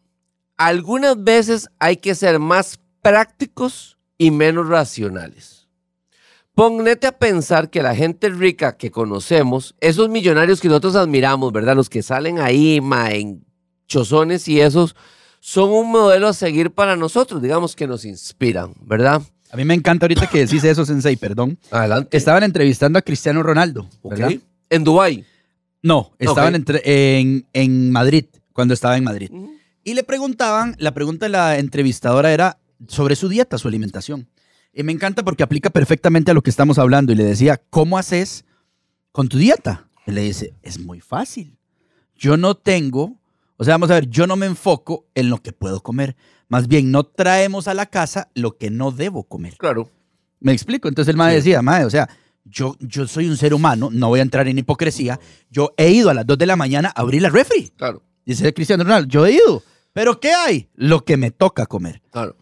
Algunas 0.56 1.22
veces 1.22 1.68
hay 1.78 1.98
que 1.98 2.14
ser 2.14 2.38
más 2.38 2.78
prácticos 3.10 3.98
y 4.18 4.30
menos 4.30 4.68
racionales. 4.68 5.68
Póngete 6.54 7.06
a 7.06 7.12
pensar 7.18 7.68
que 7.70 7.82
la 7.82 7.94
gente 7.94 8.30
rica 8.30 8.76
que 8.76 8.90
conocemos, 8.90 9.74
esos 9.80 10.08
millonarios 10.08 10.60
que 10.60 10.68
nosotros 10.68 10.96
admiramos, 10.96 11.52
¿verdad? 11.52 11.76
Los 11.76 11.88
que 11.90 12.02
salen 12.02 12.38
ahí, 12.40 12.80
ma, 12.80 13.10
en 13.12 13.44
chozones 13.86 14.48
y 14.48 14.60
esos, 14.60 14.96
son 15.38 15.70
un 15.70 15.90
modelo 15.92 16.26
a 16.28 16.32
seguir 16.32 16.70
para 16.72 16.96
nosotros, 16.96 17.40
digamos 17.42 17.76
que 17.76 17.86
nos 17.86 18.04
inspiran, 18.04 18.72
¿verdad? 18.80 19.22
A 19.52 19.56
mí 19.56 19.64
me 19.64 19.74
encanta 19.74 20.06
ahorita 20.06 20.26
que 20.28 20.38
decís 20.46 20.64
eso, 20.64 20.84
Sensei, 20.84 21.14
perdón. 21.16 21.58
Adelante. 21.70 22.16
Estaban 22.16 22.42
entrevistando 22.42 22.98
a 22.98 23.02
Cristiano 23.02 23.42
Ronaldo. 23.44 23.88
¿verdad? 24.02 24.32
En 24.70 24.82
Dubái. 24.82 25.24
No, 25.82 26.12
estaban 26.18 26.56
entre- 26.56 26.82
en, 27.20 27.46
en 27.52 27.92
Madrid, 27.92 28.24
cuando 28.52 28.74
estaba 28.74 28.96
en 28.96 29.04
Madrid. 29.04 29.30
Y 29.84 29.94
le 29.94 30.02
preguntaban, 30.02 30.74
la 30.78 30.92
pregunta 30.92 31.26
de 31.26 31.30
la 31.30 31.58
entrevistadora 31.58 32.32
era 32.32 32.58
sobre 32.88 33.16
su 33.16 33.28
dieta, 33.28 33.58
su 33.58 33.68
alimentación. 33.68 34.28
Y 34.72 34.82
me 34.82 34.92
encanta 34.92 35.24
porque 35.24 35.42
aplica 35.42 35.70
perfectamente 35.70 36.30
a 36.30 36.34
lo 36.34 36.42
que 36.42 36.50
estamos 36.50 36.78
hablando. 36.78 37.12
Y 37.12 37.16
le 37.16 37.24
decía, 37.24 37.60
¿cómo 37.70 37.96
haces 37.98 38.44
con 39.12 39.28
tu 39.28 39.38
dieta? 39.38 39.88
Y 40.06 40.12
le 40.12 40.22
dice, 40.22 40.54
es 40.62 40.78
muy 40.78 41.00
fácil. 41.00 41.56
Yo 42.14 42.36
no 42.36 42.54
tengo, 42.54 43.18
o 43.56 43.64
sea, 43.64 43.74
vamos 43.74 43.90
a 43.90 43.94
ver, 43.94 44.08
yo 44.08 44.26
no 44.26 44.36
me 44.36 44.46
enfoco 44.46 45.06
en 45.14 45.30
lo 45.30 45.42
que 45.42 45.52
puedo 45.52 45.82
comer. 45.82 46.16
Más 46.48 46.68
bien, 46.68 46.90
no 46.90 47.04
traemos 47.04 47.68
a 47.68 47.74
la 47.74 47.86
casa 47.86 48.30
lo 48.34 48.56
que 48.56 48.70
no 48.70 48.92
debo 48.92 49.24
comer. 49.24 49.56
Claro. 49.56 49.90
¿Me 50.40 50.52
explico? 50.52 50.88
Entonces 50.88 51.10
el 51.10 51.16
mae 51.16 51.34
decía, 51.34 51.62
mae, 51.62 51.84
o 51.84 51.90
sea, 51.90 52.08
yo, 52.44 52.76
yo 52.80 53.08
soy 53.08 53.28
un 53.28 53.36
ser 53.36 53.54
humano, 53.54 53.88
no 53.90 54.08
voy 54.08 54.20
a 54.20 54.22
entrar 54.22 54.46
en 54.46 54.58
hipocresía. 54.58 55.18
Yo 55.50 55.74
he 55.76 55.90
ido 55.90 56.10
a 56.10 56.14
las 56.14 56.26
2 56.26 56.38
de 56.38 56.46
la 56.46 56.56
mañana 56.56 56.92
a 56.94 57.00
abrir 57.00 57.22
la 57.22 57.30
refri. 57.30 57.72
Claro. 57.76 58.02
Dice 58.24 58.52
Cristiano 58.52 58.84
Ronaldo, 58.84 59.08
yo 59.08 59.26
he 59.26 59.32
ido. 59.32 59.62
¿Pero 59.92 60.20
qué 60.20 60.32
hay? 60.32 60.68
Lo 60.74 61.04
que 61.04 61.16
me 61.16 61.30
toca 61.30 61.66
comer. 61.66 62.02
Claro. 62.10 62.36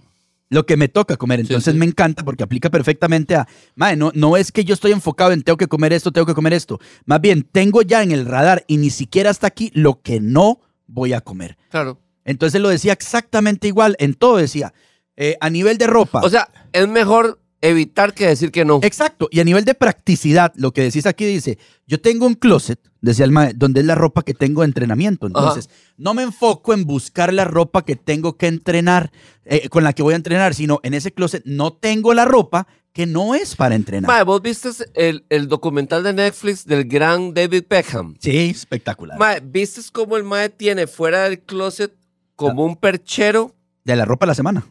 Lo 0.55 0.67
que 0.67 0.77
me 0.77 0.87
toca 0.87 1.17
comer. 1.17 1.41
Entonces 1.41 1.73
sí. 1.73 1.79
me 1.79 1.85
encanta 1.85 2.25
porque 2.25 2.45
aplica 2.45 2.71
perfectamente 2.71 3.35
a, 3.35 3.49
mae, 3.75 3.97
no, 3.97 4.13
no 4.15 4.37
es 4.37 4.53
que 4.53 4.65
yo 4.65 4.73
estoy 4.73 4.93
enfocado 4.93 5.33
en 5.33 5.43
tengo 5.43 5.57
que 5.57 5.67
comer 5.67 5.93
esto, 5.93 6.13
tengo 6.13 6.27
que 6.27 6.35
comer 6.35 6.53
esto. 6.53 6.79
Más 7.07 7.21
bien, 7.21 7.43
tengo 7.43 7.83
ya 7.83 8.05
en 8.05 8.13
el 8.13 8.25
radar 8.25 8.65
y 8.69 8.77
ni 8.77 8.91
siquiera 8.91 9.31
hasta 9.31 9.49
aquí 9.49 9.73
lo 9.75 10.01
que 10.01 10.21
no 10.21 10.61
voy 10.87 11.13
a 11.13 11.21
comer. 11.21 11.59
Claro. 11.71 12.01
Entonces 12.25 12.61
lo 12.61 12.69
decía 12.69 12.93
exactamente 12.93 13.67
igual. 13.67 13.97
En 13.99 14.15
todo 14.15 14.37
decía, 14.37 14.73
eh, 15.17 15.37
a 15.41 15.51
nivel 15.51 15.77
de 15.77 15.89
ropa. 15.89 16.21
O 16.23 16.31
sea, 16.31 16.49
es 16.73 16.87
mejor 16.87 17.41
evitar 17.65 18.13
que 18.15 18.27
decir 18.27 18.51
que 18.51 18.65
no. 18.65 18.81
Exacto. 18.83 19.29
Y 19.31 19.41
a 19.41 19.45
nivel 19.45 19.65
de 19.65 19.75
practicidad, 19.75 20.53
lo 20.57 20.73
que 20.73 20.83
decís 20.83 21.07
aquí 21.07 21.25
dice, 21.25 21.59
yo 21.87 22.01
tengo 22.01 22.27
un 22.27 22.35
closet, 22.35 22.79
decía 23.01 23.25
el 23.25 23.31
mae, 23.31 23.53
donde 23.55 23.81
es 23.81 23.87
la 23.87 23.95
ropa 23.95 24.23
que 24.23 24.35
tengo 24.35 24.61
de 24.61 24.67
entrenamiento. 24.67 25.27
Entonces, 25.27 25.71
no 25.97 26.13
me 26.13 26.23
enfoco 26.23 26.75
en 26.75 26.85
buscar 26.85 27.33
la 27.33 27.45
ropa 27.45 27.85
que 27.85 27.97
tengo 27.97 28.37
que 28.37 28.49
entrenar, 28.49 29.11
eh, 29.45 29.69
con 29.69 29.83
la 29.83 29.93
que 29.95 30.03
voy 30.03 30.13
a 30.13 30.17
entrenar, 30.17 30.55
sino 30.55 30.81
en 30.83 30.95
ese 30.95 31.13
closet 31.13 31.43
no 31.47 31.73
tengo 31.73 32.13
la 32.13 32.27
ropa 32.27 32.67
que 32.93 33.07
no 33.07 33.35
es 33.35 33.57
para 33.57 33.75
entrenar. 33.75 34.09
Mae, 34.09 34.23
vos 34.23 34.41
viste 34.43 34.69
el, 34.95 35.25
el 35.29 35.49
documental 35.49 36.03
de 36.05 36.13
Netflix 36.13 36.65
del 36.65 36.85
gran 36.85 37.35
David 37.35 37.65
Beckham. 37.69 38.15
sí, 38.21 38.51
espectacular. 38.51 39.19
Mae, 39.19 39.41
¿viste 39.41 39.81
cómo 39.91 40.17
el 40.17 40.25
Mae 40.25 40.51
tiene 40.51 40.87
fuera 40.87 41.25
del 41.25 41.41
closet 41.41 41.93
como 42.37 42.65
un 42.65 42.77
perchero? 42.77 43.55
de 43.85 43.97
la 43.97 44.05
ropa 44.05 44.27
de 44.27 44.29
la 44.29 44.35
semana. 44.35 44.67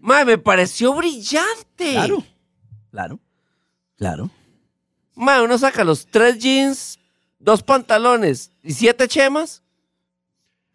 Mae, 0.00 0.24
Mae, 0.24 0.36
me 0.36 0.38
pareció 0.38 0.94
brillante. 0.94 1.92
claro, 1.92 2.24
claro, 2.90 3.20
claro. 3.96 4.30
Mae, 5.14 5.42
uno 5.42 5.58
saca 5.58 5.84
los 5.84 6.06
tres 6.06 6.38
jeans, 6.38 6.98
dos 7.38 7.62
pantalones 7.62 8.52
y 8.62 8.72
siete 8.72 9.08
chemas. 9.08 9.62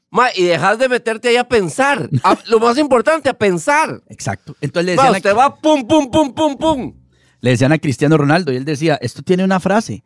Mae, 0.09 0.31
y 0.35 0.43
dejas 0.43 0.77
de 0.77 0.89
meterte 0.89 1.29
ahí 1.29 1.37
a 1.37 1.47
pensar. 1.47 2.09
A- 2.23 2.37
lo 2.47 2.59
más 2.59 2.77
importante, 2.77 3.29
a 3.29 3.33
pensar. 3.33 4.03
Exacto. 4.09 4.55
Entonces 4.61 4.85
le 4.85 4.91
decían, 4.93 5.15
usted 5.15 5.29
a, 5.31 5.33
va 5.33 5.55
pum, 5.55 5.87
pum, 5.87 6.11
pum, 6.11 6.33
pum, 6.33 6.55
pum. 6.57 6.93
le 7.41 7.49
decían 7.51 7.71
a 7.71 7.79
Cristiano 7.79 8.17
Ronaldo 8.17 8.51
y 8.51 8.57
él 8.57 8.65
decía, 8.65 8.95
esto 9.01 9.21
tiene 9.23 9.43
una 9.43 9.59
frase, 9.59 10.03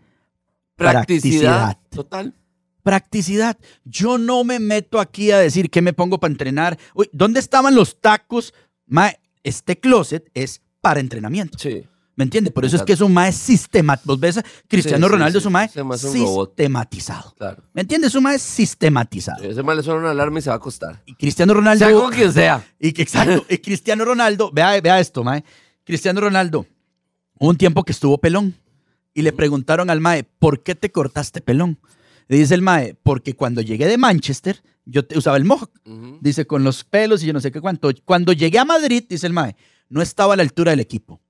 Practicidad. 0.76 1.76
Practicidad. 1.76 1.78
Total. 1.90 2.34
practicidad. 2.84 3.58
Yo 3.84 4.18
no 4.20 4.44
me 4.44 4.60
meto 4.60 5.00
aquí 5.00 5.32
a 5.32 5.40
decir 5.40 5.70
qué 5.72 5.82
me 5.82 5.92
pongo 5.92 6.20
para 6.20 6.32
entrenar. 6.32 6.78
Uy, 6.94 7.10
¿dónde 7.12 7.40
estaban 7.42 7.74
los 7.76 8.00
tacos? 8.00 8.54
Mae, 8.88 9.20
este 9.44 9.80
closet 9.80 10.30
es 10.34 10.62
para 10.82 11.00
entrenamiento. 11.00 11.58
Sí. 11.58 11.84
¿Me 12.18 12.24
entiendes? 12.24 12.52
Por 12.52 12.66
eso 12.66 12.78
es 12.78 12.82
que 12.82 12.94
es 12.94 13.02
un 13.02 13.14
mae 13.14 13.32
sistemático. 13.32 14.08
Vos 14.08 14.20
ves, 14.20 14.40
Cristiano 14.68 15.06
Sí, 15.06 15.10
sí, 15.10 15.14
Ronaldo 15.14 15.40
sí. 15.40 15.44
es 15.44 15.46
un 15.46 15.54
mae 15.54 15.70
sistematizado. 15.70 17.36
Claro. 17.38 17.64
¿Me 17.74 17.82
entiendes? 17.82 18.10
Es 18.10 18.16
un 18.16 18.24
mae 18.24 18.40
sistematizado. 18.40 19.44
Ese 19.44 19.62
Mae 19.62 19.76
le 19.76 19.84
suena 19.84 20.00
una 20.00 20.10
alarma 20.10 20.40
y 20.40 20.42
se 20.42 20.50
va 20.50 20.56
a 20.56 20.58
acostar. 20.58 21.04
Y 21.06 21.14
Cristiano 21.14 21.54
Ronaldo... 21.54 21.86
Sea 21.86 21.94
con 21.94 22.12
quien 22.12 22.34
sea. 22.34 22.66
Y 22.80 22.88
exacto. 23.00 23.46
Y 23.48 23.60
Cristiano 23.60 24.04
Ronaldo, 24.04 24.50
vea, 24.52 24.82
vea 24.82 25.00
esto, 25.00 25.24
mae. 25.24 25.44
Cristiano 25.84 26.20
Ronaldo, 26.20 26.66
un 27.38 27.56
tiempo 27.56 27.84
que 27.84 27.92
estuvo 27.92 28.18
pelón. 28.18 28.56
Y 29.14 29.22
le 29.22 29.32
preguntaron 29.32 29.92
al 29.92 30.02
mae, 30.02 30.24
¿por 30.24 30.64
qué 30.64 30.74
te 30.74 30.92
cortaste 30.92 31.40
pelón? 31.42 31.80
Dice 32.30 32.54
el 32.56 32.62
mae, 32.62 32.94
porque 33.04 33.36
cuando 33.36 33.62
llegué 33.62 33.86
de 33.88 33.98
Manchester, 33.98 34.62
yo 34.86 35.06
te- 35.06 35.18
usaba 35.18 35.38
el 35.38 35.46
mohawk. 35.46 35.72
Dice, 36.22 36.46
con 36.46 36.64
los 36.64 36.84
pelos 36.84 37.24
y 37.24 37.28
yo 37.28 37.34
no 37.34 37.40
sé 37.40 37.52
qué 37.52 37.62
cuánto. 37.62 37.90
Cuando 38.06 38.34
llegué 38.34 38.60
a 38.60 38.66
Madrid, 38.66 39.04
dice 39.08 39.28
el 39.28 39.34
mae, 39.34 39.56
no 39.90 40.02
estaba 40.02 40.34
a 40.34 40.38
la 40.38 40.44
altura 40.44 40.72
del 40.72 40.80
equipo. 40.82 41.22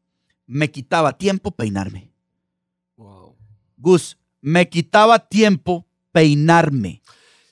Me 0.48 0.72
quitaba 0.72 1.18
tiempo 1.18 1.52
peinarme. 1.52 2.12
Wow. 2.96 3.36
Gus, 3.78 4.18
me 4.42 4.68
quitaba 4.70 5.20
tiempo 5.20 5.86
peinarme. 6.12 7.02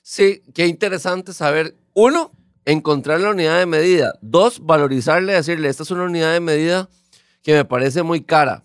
Sí, 0.02 0.42
qué 0.54 0.66
interesante 0.66 1.32
saber. 1.32 1.76
Uno, 1.94 2.32
encontrar 2.64 3.20
la 3.20 3.30
unidad 3.30 3.58
de 3.58 3.66
medida. 3.66 4.18
Dos, 4.22 4.60
valorizarle, 4.64 5.34
decirle, 5.34 5.68
esta 5.68 5.84
es 5.84 5.90
una 5.92 6.04
unidad 6.04 6.32
de 6.32 6.40
medida 6.40 6.88
que 7.42 7.54
me 7.54 7.64
parece 7.64 8.02
muy 8.02 8.22
cara. 8.22 8.64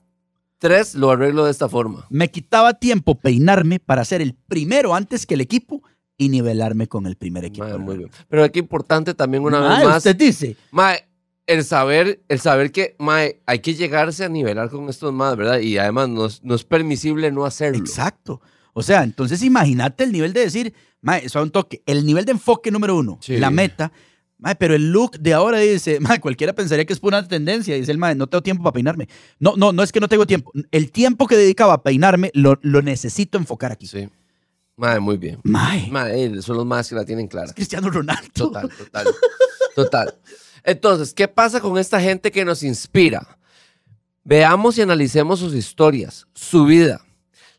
Tres, 0.62 0.94
lo 0.94 1.10
arreglo 1.10 1.46
de 1.46 1.50
esta 1.52 1.68
forma. 1.68 2.06
Me 2.12 2.30
quitaba 2.30 2.76
tiempo 2.76 3.16
peinarme 3.16 3.80
para 3.80 4.06
ser 4.06 4.22
el 4.22 4.36
primero 4.36 4.94
antes 4.94 5.26
que 5.26 5.34
el 5.34 5.42
equipo 5.42 5.82
y 6.20 6.30
nivelarme 6.30 6.86
con 6.86 7.08
el 7.08 7.16
primer 7.16 7.46
equipo. 7.46 7.66
Mae, 7.68 7.80
muy 7.80 7.98
bien. 7.98 8.12
Pero 8.30 8.44
aquí 8.44 8.60
importante 8.60 9.16
también 9.16 9.44
una 9.44 9.60
vez 9.60 9.84
más, 9.88 9.98
Usted 9.98 10.16
dice, 10.16 10.56
mae, 10.70 11.04
el 11.48 11.64
saber, 11.64 12.22
el 12.30 12.40
saber 12.40 12.72
que 12.72 12.96
mae, 13.00 13.42
hay 13.48 13.58
que 13.58 13.74
llegarse 13.74 14.24
a 14.24 14.30
nivelar 14.30 14.70
con 14.70 14.88
estos 14.88 15.12
más, 15.12 15.36
¿verdad? 15.36 15.58
Y 15.62 15.80
además 15.80 16.10
no 16.10 16.28
es, 16.28 16.44
no 16.44 16.54
es 16.54 16.64
permisible 16.64 17.32
no 17.32 17.44
hacerlo. 17.46 17.80
exacto. 17.80 18.40
O 18.74 18.84
sea, 18.84 19.02
entonces 19.02 19.42
imagínate 19.42 20.04
el 20.04 20.12
nivel 20.12 20.32
de 20.32 20.42
decir, 20.42 20.76
mae, 21.02 21.26
eso 21.26 21.40
a 21.40 21.42
un 21.42 21.50
toque, 21.50 21.82
el 21.88 22.06
nivel 22.06 22.26
de 22.26 22.34
enfoque 22.34 22.70
número 22.70 22.96
uno, 22.96 23.18
Sí. 23.20 23.38
la 23.38 23.50
meta. 23.50 23.92
Mae, 24.42 24.56
pero 24.56 24.74
el 24.74 24.92
look 24.92 25.20
de 25.20 25.36
ahora 25.36 25.60
dice, 25.60 26.00
mae, 26.02 26.20
cualquiera 26.20 26.54
pensaría 26.54 26.84
que 26.84 26.94
es 26.94 27.00
por 27.00 27.10
una 27.14 27.26
tendencia. 27.26 27.76
Dice 27.76 27.92
el 27.92 28.00
mae, 28.00 28.16
no 28.16 28.28
tengo 28.28 28.42
tiempo 28.42 28.64
para 28.64 28.74
peinarme. 28.74 29.08
No, 29.40 29.54
no, 29.56 29.72
no 29.72 29.84
es 29.84 29.92
que 29.92 30.00
no 30.00 30.10
tengo 30.10 30.26
tiempo. 30.26 30.52
El 30.72 30.92
tiempo 30.92 31.28
que 31.28 31.38
dedicaba 31.38 31.74
a 31.74 31.84
peinarme 31.84 32.32
lo, 32.34 32.60
lo 32.64 32.82
necesito 32.82 33.38
enfocar 33.38 33.72
aquí. 33.72 33.86
Sí. 33.86 34.10
Mae, 34.76 35.00
muy 35.00 35.18
bien. 35.18 35.40
Mae, 35.44 35.88
Mae, 35.92 36.26
eh, 36.26 36.42
son 36.42 36.58
los 36.58 36.66
más 36.66 36.90
que 36.90 36.96
la 36.96 37.06
tienen 37.06 37.28
clara. 37.28 37.54
Cristiano 37.54 37.90
Ronaldo. 37.92 38.30
Total, 38.34 38.68
total. 38.70 39.08
Total. 39.76 40.16
Entonces, 40.64 41.14
¿qué 41.14 41.28
pasa 41.28 41.62
con 41.62 41.78
esta 41.78 42.02
gente 42.02 42.32
que 42.32 42.44
nos 42.44 42.64
inspira? 42.64 43.38
Veamos 44.24 44.78
y 44.78 44.82
analicemos 44.82 45.40
sus 45.40 45.54
historias, 45.54 46.28
su 46.34 46.66
vida. 46.66 47.06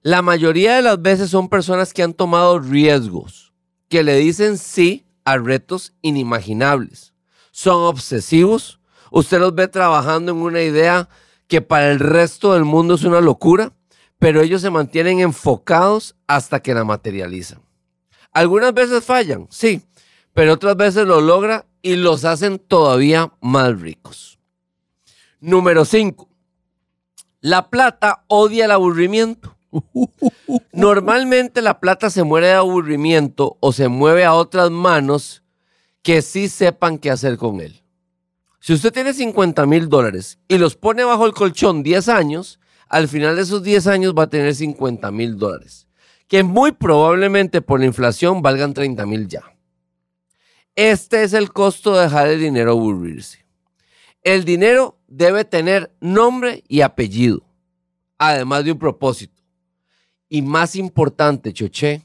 La 0.02 0.20
mayoría 0.20 0.74
de 0.74 0.82
las 0.82 1.00
veces 1.00 1.30
son 1.30 1.48
personas 1.48 1.92
que 1.92 2.02
han 2.02 2.12
tomado 2.12 2.58
riesgos, 2.58 3.52
que 3.88 4.02
le 4.02 4.16
dicen 4.16 4.58
sí 4.58 5.04
a 5.24 5.38
retos 5.38 5.94
inimaginables. 6.02 7.14
Son 7.50 7.82
obsesivos. 7.82 8.80
Usted 9.10 9.40
los 9.40 9.54
ve 9.54 9.68
trabajando 9.68 10.32
en 10.32 10.38
una 10.38 10.62
idea 10.62 11.08
que 11.46 11.60
para 11.60 11.90
el 11.90 12.00
resto 12.00 12.54
del 12.54 12.64
mundo 12.64 12.94
es 12.94 13.04
una 13.04 13.20
locura, 13.20 13.72
pero 14.18 14.40
ellos 14.40 14.62
se 14.62 14.70
mantienen 14.70 15.20
enfocados 15.20 16.16
hasta 16.26 16.60
que 16.60 16.74
la 16.74 16.84
materializan. 16.84 17.60
Algunas 18.32 18.72
veces 18.72 19.04
fallan, 19.04 19.46
sí, 19.50 19.82
pero 20.32 20.54
otras 20.54 20.76
veces 20.76 21.06
lo 21.06 21.20
logra 21.20 21.66
y 21.82 21.96
los 21.96 22.24
hacen 22.24 22.58
todavía 22.58 23.32
más 23.40 23.78
ricos. 23.78 24.38
Número 25.40 25.84
5. 25.84 26.28
La 27.40 27.68
plata 27.68 28.24
odia 28.28 28.64
el 28.66 28.70
aburrimiento. 28.70 29.56
Normalmente 30.72 31.62
la 31.62 31.80
plata 31.80 32.10
se 32.10 32.24
muere 32.24 32.48
de 32.48 32.54
aburrimiento 32.54 33.56
o 33.60 33.72
se 33.72 33.88
mueve 33.88 34.24
a 34.24 34.34
otras 34.34 34.70
manos 34.70 35.42
que 36.02 36.22
sí 36.22 36.48
sepan 36.48 36.98
qué 36.98 37.10
hacer 37.10 37.36
con 37.36 37.60
él. 37.60 37.82
Si 38.60 38.72
usted 38.72 38.92
tiene 38.92 39.12
50 39.12 39.66
mil 39.66 39.88
dólares 39.88 40.38
y 40.46 40.58
los 40.58 40.76
pone 40.76 41.04
bajo 41.04 41.26
el 41.26 41.32
colchón 41.32 41.82
10 41.82 42.08
años, 42.08 42.60
al 42.88 43.08
final 43.08 43.36
de 43.36 43.42
esos 43.42 43.62
10 43.62 43.86
años 43.86 44.14
va 44.16 44.24
a 44.24 44.30
tener 44.30 44.54
50 44.54 45.10
mil 45.10 45.36
dólares, 45.36 45.88
que 46.28 46.42
muy 46.42 46.72
probablemente 46.72 47.60
por 47.62 47.80
la 47.80 47.86
inflación 47.86 48.42
valgan 48.42 48.74
30 48.74 49.06
mil 49.06 49.26
ya. 49.26 49.42
Este 50.76 51.22
es 51.22 51.32
el 51.32 51.52
costo 51.52 51.94
de 51.94 52.02
dejar 52.02 52.28
el 52.28 52.40
dinero 52.40 52.72
aburrirse. 52.72 53.44
El 54.22 54.44
dinero 54.44 54.98
debe 55.08 55.44
tener 55.44 55.92
nombre 56.00 56.62
y 56.68 56.82
apellido, 56.82 57.44
además 58.16 58.64
de 58.64 58.72
un 58.72 58.78
propósito. 58.78 59.41
Y 60.32 60.40
más 60.40 60.76
importante, 60.76 61.52
Choché, 61.52 62.00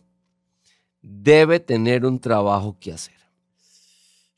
debe 1.01 1.61
tener 1.61 2.05
un 2.05 2.19
trabajo 2.19 2.75
que 2.77 2.91
hacer. 2.91 3.15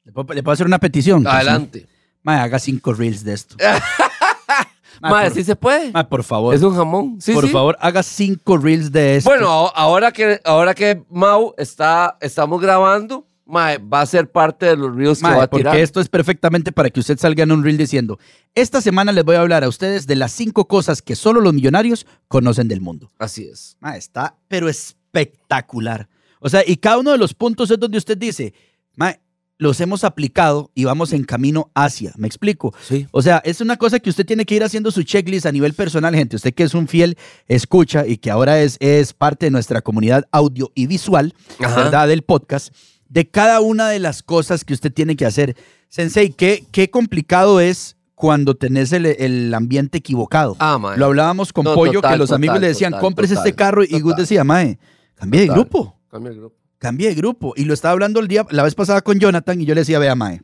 ¿Le 0.04 0.12
puedo, 0.12 0.32
le 0.32 0.44
puedo 0.44 0.54
hacer 0.54 0.68
una 0.68 0.78
petición? 0.78 1.26
Adelante. 1.26 1.88
Mae, 2.22 2.40
haga 2.40 2.60
cinco 2.60 2.94
reels 2.94 3.24
de 3.24 3.34
esto. 3.34 3.56
Madre, 5.02 5.30
por, 5.30 5.34
sí 5.34 5.44
se 5.44 5.56
puede. 5.56 5.92
mae, 5.92 6.04
por 6.04 6.24
favor. 6.24 6.54
Es 6.54 6.62
un 6.62 6.76
jamón. 6.76 7.20
Sí, 7.20 7.34
por 7.34 7.48
sí. 7.48 7.52
favor, 7.52 7.78
haga 7.80 8.04
cinco 8.04 8.60
reels 8.60 8.92
de 8.92 9.16
esto. 9.16 9.28
Bueno, 9.28 9.50
ahora 9.74 10.12
que, 10.12 10.40
ahora 10.46 10.76
que 10.76 11.04
Mau 11.10 11.56
está, 11.58 12.16
estamos 12.22 12.62
grabando, 12.62 13.26
mae, 13.50 13.80
va 13.80 14.02
a 14.02 14.06
ser 14.06 14.32
parte 14.32 14.68
de 14.68 14.78
los 14.78 14.96
reels 14.96 15.20
que 15.20 15.28
va 15.28 15.44
a 15.44 15.50
porque 15.50 15.64
tirar. 15.64 15.78
esto 15.78 16.00
es 16.00 16.08
perfectamente 16.08 16.72
para 16.72 16.90
que 16.90 17.00
usted 17.00 17.18
salga 17.18 17.44
en 17.44 17.52
un 17.52 17.64
reel 17.64 17.78
diciendo, 17.78 18.20
esta 18.54 18.80
semana 18.80 19.12
les 19.12 19.26
voy 19.26 19.36
a 19.36 19.42
hablar 19.42 19.64
a 19.64 19.68
ustedes 19.68 20.06
de 20.08 20.16
las 20.16 20.32
cinco 20.32 20.68
cosas 20.68 21.02
que 21.02 21.16
solo 21.16 21.42
los 21.42 21.54
millonarios 21.54 22.06
conocen 22.28 22.68
del 22.68 22.82
mundo. 22.82 23.12
Así 23.18 23.46
es. 23.46 23.76
Mae, 23.80 23.98
está, 23.98 24.38
pero 24.48 24.70
espectacular. 24.70 26.08
O 26.40 26.48
sea, 26.48 26.64
y 26.66 26.78
cada 26.78 27.00
uno 27.00 27.12
de 27.12 27.18
los 27.18 27.34
puntos 27.34 27.70
es 27.72 27.80
donde 27.80 27.98
usted 27.98 28.18
dice, 28.18 28.54
mae, 28.96 29.20
los 29.58 29.82
hemos 29.82 30.06
aplicado 30.06 30.72
y 30.74 30.86
vamos 30.86 31.12
en 31.12 31.26
camino 31.26 31.70
hacia. 31.76 32.14
¿Me 32.16 32.28
explico? 32.28 32.74
Sí. 32.88 33.08
O 33.12 33.22
sea, 33.22 33.42
es 33.44 33.60
una 33.60 33.76
cosa 33.76 34.00
que 34.00 34.10
usted 34.10 34.26
tiene 34.26 34.46
que 34.46 34.56
ir 34.56 34.64
haciendo 34.64 34.90
su 34.90 35.04
checklist 35.04 35.46
a 35.46 35.52
nivel 35.52 35.74
personal, 35.74 36.16
gente. 36.16 36.38
Usted 36.38 36.54
que 36.54 36.64
es 36.64 36.74
un 36.74 36.88
fiel 36.88 37.18
escucha 37.48 38.08
y 38.08 38.18
que 38.18 38.32
ahora 38.32 38.62
es, 38.62 38.78
es 38.80 39.12
parte 39.12 39.48
de 39.48 39.52
nuestra 39.52 39.82
comunidad 39.82 40.26
audio 40.32 40.72
y 40.76 40.88
visual, 40.88 41.34
Ajá. 41.60 41.76
¿verdad? 41.76 42.08
Del 42.08 42.22
podcast, 42.22 42.74
de 43.10 43.28
cada 43.28 43.60
una 43.60 43.90
de 43.90 44.00
las 44.00 44.24
cosas 44.24 44.64
que 44.64 44.74
usted 44.74 44.94
tiene 44.94 45.16
que 45.16 45.26
hacer. 45.26 45.56
Sensei, 45.90 46.30
¿qué, 46.30 46.64
qué 46.72 46.90
complicado 46.90 47.60
es 47.60 47.98
cuando 48.16 48.56
tenés 48.56 48.92
el, 48.94 49.06
el 49.06 49.54
ambiente 49.54 49.98
equivocado? 49.98 50.56
Ah, 50.60 50.78
mae. 50.78 50.98
Lo 50.98 51.06
hablábamos 51.08 51.52
con 51.52 51.66
No, 51.66 51.74
Pollo, 51.74 51.94
total, 51.94 52.12
que 52.14 52.18
los 52.18 52.32
amigos 52.32 52.60
le 52.62 52.68
decían, 52.68 52.92
total, 52.92 53.02
compres 53.02 53.32
este 53.32 53.54
carro, 53.54 53.84
y 53.84 54.00
Gus 54.00 54.16
decía, 54.16 54.44
mae, 54.44 54.78
cambie 55.16 55.42
de 55.42 55.48
grupo 55.48 55.96
Cambia 56.10 56.32
el 56.32 56.38
grupo. 56.38 56.56
cambié 56.80 57.10
de 57.10 57.16
grupo. 57.16 57.54
Y 57.56 57.66
lo 57.66 57.74
estaba 57.74 57.92
hablando 57.94 58.20
el 58.20 58.28
día, 58.28 58.46
la 58.52 58.64
vez 58.64 58.74
pasada 58.76 59.02
con 59.02 59.20
Jonathan 59.20 59.60
y 59.62 59.66
yo 59.66 59.76
le 59.76 59.82
decía, 59.82 60.00
vea, 60.00 60.16
Mae, 60.16 60.42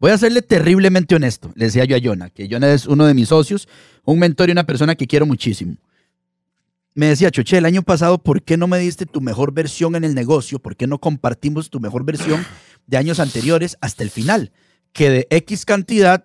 voy 0.00 0.10
a 0.10 0.18
serle 0.18 0.42
terriblemente 0.42 1.14
honesto. 1.14 1.52
Le 1.54 1.66
decía 1.66 1.84
yo 1.84 1.96
a 1.96 2.00
Jonah, 2.02 2.30
que 2.30 2.48
Jonah 2.50 2.72
es 2.72 2.86
uno 2.86 3.06
de 3.06 3.14
mis 3.14 3.28
socios, 3.28 3.68
un 4.04 4.18
mentor 4.18 4.48
y 4.48 4.52
una 4.52 4.64
persona 4.64 4.94
que 4.96 5.06
quiero 5.06 5.26
muchísimo. 5.26 5.76
Me 6.94 7.06
decía, 7.06 7.30
Choche, 7.30 7.56
el 7.58 7.64
año 7.66 7.82
pasado, 7.82 8.18
¿por 8.22 8.42
qué 8.42 8.56
no 8.56 8.66
me 8.66 8.78
diste 8.78 9.06
tu 9.06 9.20
mejor 9.20 9.52
versión 9.52 9.94
en 9.94 10.04
el 10.04 10.14
negocio? 10.14 10.58
¿Por 10.58 10.76
qué 10.76 10.86
no 10.86 10.98
compartimos 10.98 11.70
tu 11.70 11.80
mejor 11.80 12.04
versión 12.04 12.44
de 12.86 12.96
años 12.96 13.20
anteriores 13.20 13.76
hasta 13.80 14.02
el 14.02 14.10
final? 14.10 14.52
Que 14.92 15.08
de 15.10 15.26
X 15.30 15.64
cantidad, 15.64 16.24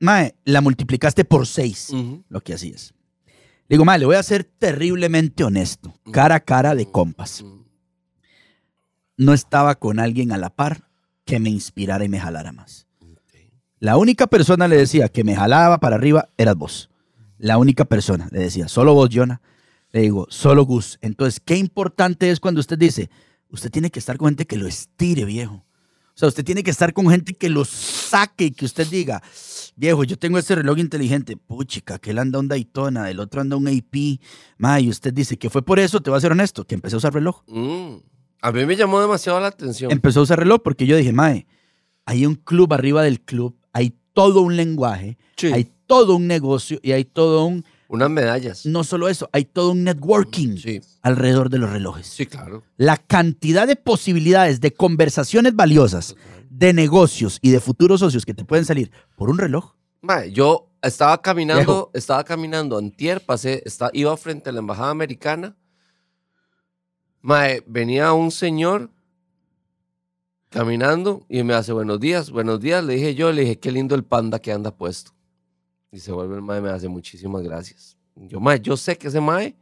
Mae, 0.00 0.34
la 0.44 0.60
multiplicaste 0.62 1.24
por 1.24 1.46
6 1.46 1.90
Ujú. 1.90 2.24
lo 2.28 2.40
que 2.40 2.54
así 2.54 2.70
es. 2.70 2.94
Le 3.68 3.74
digo, 3.76 3.84
Mae, 3.84 3.98
le 3.98 4.06
voy 4.06 4.16
a 4.16 4.22
ser 4.22 4.44
terriblemente 4.44 5.44
honesto, 5.44 5.94
cara 6.12 6.36
a 6.36 6.40
cara 6.40 6.74
de 6.74 6.90
compas 6.90 7.44
no 9.16 9.32
estaba 9.32 9.76
con 9.76 9.98
alguien 9.98 10.32
a 10.32 10.38
la 10.38 10.50
par 10.50 10.88
que 11.24 11.40
me 11.40 11.50
inspirara 11.50 12.04
y 12.04 12.08
me 12.08 12.20
jalara 12.20 12.52
más. 12.52 12.86
La 13.78 13.96
única 13.96 14.26
persona 14.26 14.68
le 14.68 14.76
decía 14.76 15.08
que 15.08 15.24
me 15.24 15.36
jalaba 15.36 15.78
para 15.78 15.96
arriba 15.96 16.28
eras 16.36 16.56
vos. 16.56 16.90
La 17.38 17.58
única 17.58 17.84
persona 17.84 18.28
le 18.30 18.40
decía, 18.40 18.68
solo 18.68 18.94
vos, 18.94 19.08
Jonah. 19.12 19.40
Le 19.96 20.02
digo, 20.02 20.26
solo 20.28 20.66
Gus. 20.66 20.98
Entonces, 21.00 21.40
qué 21.42 21.56
importante 21.56 22.30
es 22.30 22.38
cuando 22.38 22.60
usted 22.60 22.76
dice, 22.76 23.08
usted 23.48 23.70
tiene 23.70 23.88
que 23.88 23.98
estar 23.98 24.18
con 24.18 24.28
gente 24.28 24.46
que 24.46 24.58
lo 24.58 24.66
estire, 24.66 25.24
viejo. 25.24 25.54
O 25.54 26.18
sea, 26.18 26.28
usted 26.28 26.44
tiene 26.44 26.62
que 26.62 26.70
estar 26.70 26.92
con 26.92 27.08
gente 27.08 27.32
que 27.32 27.48
lo 27.48 27.64
saque 27.64 28.44
y 28.44 28.50
que 28.50 28.66
usted 28.66 28.86
diga, 28.88 29.22
viejo, 29.74 30.04
yo 30.04 30.18
tengo 30.18 30.36
este 30.36 30.54
reloj 30.54 30.76
inteligente. 30.80 31.38
Puchica, 31.38 31.98
que 31.98 32.10
él 32.10 32.18
anda 32.18 32.38
un 32.38 32.46
Daytona, 32.46 33.08
el 33.08 33.20
otro 33.20 33.40
anda 33.40 33.56
un 33.56 33.68
AP. 33.68 34.20
Ma, 34.58 34.78
y 34.80 34.90
usted 34.90 35.14
dice 35.14 35.38
que 35.38 35.48
fue 35.48 35.62
por 35.62 35.78
eso, 35.78 36.02
te 36.02 36.10
voy 36.10 36.18
a 36.18 36.20
ser 36.20 36.32
honesto, 36.32 36.66
que 36.66 36.74
empecé 36.74 36.96
a 36.96 36.98
usar 36.98 37.14
reloj. 37.14 37.42
Mm. 37.46 37.94
A 38.42 38.52
mí 38.52 38.66
me 38.66 38.76
llamó 38.76 39.00
demasiado 39.00 39.40
la 39.40 39.46
atención. 39.46 39.90
empezó 39.90 40.20
a 40.20 40.24
usar 40.24 40.38
reloj 40.38 40.60
porque 40.62 40.84
yo 40.84 40.98
dije, 40.98 41.14
Mae, 41.14 41.46
hay 42.04 42.26
un 42.26 42.34
club 42.34 42.74
arriba 42.74 43.02
del 43.02 43.22
club, 43.22 43.56
hay 43.72 43.96
todo 44.12 44.42
un 44.42 44.56
lenguaje, 44.58 45.16
Sí. 45.38 45.46
hay 45.54 45.72
todo 45.86 46.16
un 46.16 46.26
negocio 46.26 46.80
y 46.82 46.92
hay 46.92 47.06
todo 47.06 47.46
un, 47.46 47.64
Unas 47.88 48.10
medallas. 48.10 48.66
no 48.66 48.82
solo 48.84 49.08
eso, 49.08 49.28
hay 49.32 49.44
todo 49.44 49.70
un 49.72 49.84
networking 49.84 50.56
Sí. 50.56 50.80
alrededor 51.02 51.50
de 51.50 51.58
los 51.58 51.70
relojes. 51.70 52.06
Sí, 52.06 52.26
claro. 52.26 52.62
La 52.76 52.96
cantidad 52.96 53.66
de 53.66 53.76
posibilidades 53.76 54.60
de 54.60 54.72
conversaciones 54.72 55.54
valiosas, 55.54 56.16
de 56.50 56.72
negocios 56.72 57.38
y 57.42 57.50
de 57.50 57.60
futuros 57.60 58.00
socios 58.00 58.24
que 58.26 58.34
te 58.34 58.44
pueden 58.44 58.64
salir 58.64 58.90
por 59.16 59.30
un 59.30 59.38
reloj. 59.38 59.74
Mae, 60.02 60.32
yo 60.32 60.70
estaba 60.82 61.20
caminando, 61.22 61.62
Viejo. 61.62 61.90
estaba 61.94 62.24
caminando 62.24 62.78
antier, 62.78 63.20
pasé, 63.24 63.62
está, 63.64 63.90
iba 63.92 64.16
frente 64.16 64.50
a 64.50 64.52
la 64.52 64.60
embajada 64.60 64.90
americana. 64.90 65.56
Mae, 67.22 67.62
venía 67.66 68.12
un 68.12 68.30
señor 68.30 68.90
caminando 70.48 71.26
y 71.28 71.42
me 71.42 71.54
hace 71.54 71.72
buenos 71.72 71.98
días, 72.00 72.30
buenos 72.30 72.60
días. 72.60 72.84
Le 72.84 72.94
dije 72.94 73.14
yo, 73.14 73.32
le 73.32 73.42
dije, 73.42 73.58
qué 73.58 73.72
lindo 73.72 73.94
el 73.94 74.04
panda 74.04 74.38
que 74.38 74.52
anda 74.52 74.70
puesto. 74.70 75.12
Y 75.90 75.98
se 75.98 76.12
vuelve 76.12 76.36
el 76.36 76.42
mae, 76.42 76.60
me 76.60 76.70
hace 76.70 76.88
muchísimas 76.88 77.42
gracias. 77.42 77.96
Yo, 78.16 78.40
mae, 78.40 78.60
yo 78.60 78.76
sé 78.76 78.96
que 78.96 79.08
ese 79.08 79.20
mae, 79.20 79.56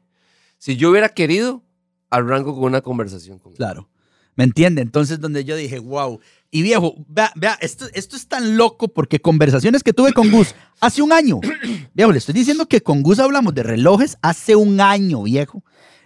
si 0.59 0.77
yo 0.77 0.91
hubiera 0.91 1.09
querido, 1.09 1.63
arranco 2.11 2.55
con 2.55 2.65
una 2.65 2.81
conversación 2.81 3.39
con 3.39 3.53
él. 3.53 3.57
Claro. 3.59 3.89
¿Me 4.37 4.45
entiende? 4.45 4.83
Entonces, 4.83 5.21
donde 5.21 5.45
yo 5.45 5.57
dije, 5.57 5.79
wow. 5.79 6.19
Y 6.51 6.63
viejo, 6.63 6.95
vea, 7.09 7.33
vea, 7.37 7.57
esto, 7.61 7.87
esto 7.95 8.17
es 8.17 8.27
tan 8.27 8.57
loco 8.57 8.89
porque 8.89 9.21
conversaciones 9.21 9.83
que 9.83 9.93
tuve 9.93 10.13
con 10.13 10.31
Gus 10.31 10.55
hace 10.81 11.03
un 11.03 11.13
año. 11.13 11.41
Viejo, 11.95 12.13
le 12.13 12.19
estoy 12.19 12.35
diciendo 12.35 12.67
que 12.67 12.81
con 12.81 13.03
Gus 13.03 13.19
hablamos 13.19 13.55
de 13.55 13.63
relojes 13.63 14.17
hace 14.23 14.57
un 14.57 14.81
año, 14.81 15.23
viejo. 15.23 15.65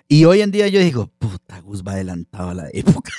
Y 0.08 0.24
hoy 0.24 0.40
en 0.40 0.50
día 0.50 0.68
yo 0.68 0.80
digo, 0.80 1.10
puta, 1.18 1.60
Gus 1.60 1.82
va 1.82 1.92
adelantado 1.92 2.50
a 2.50 2.54
la 2.54 2.68
época. 2.72 3.12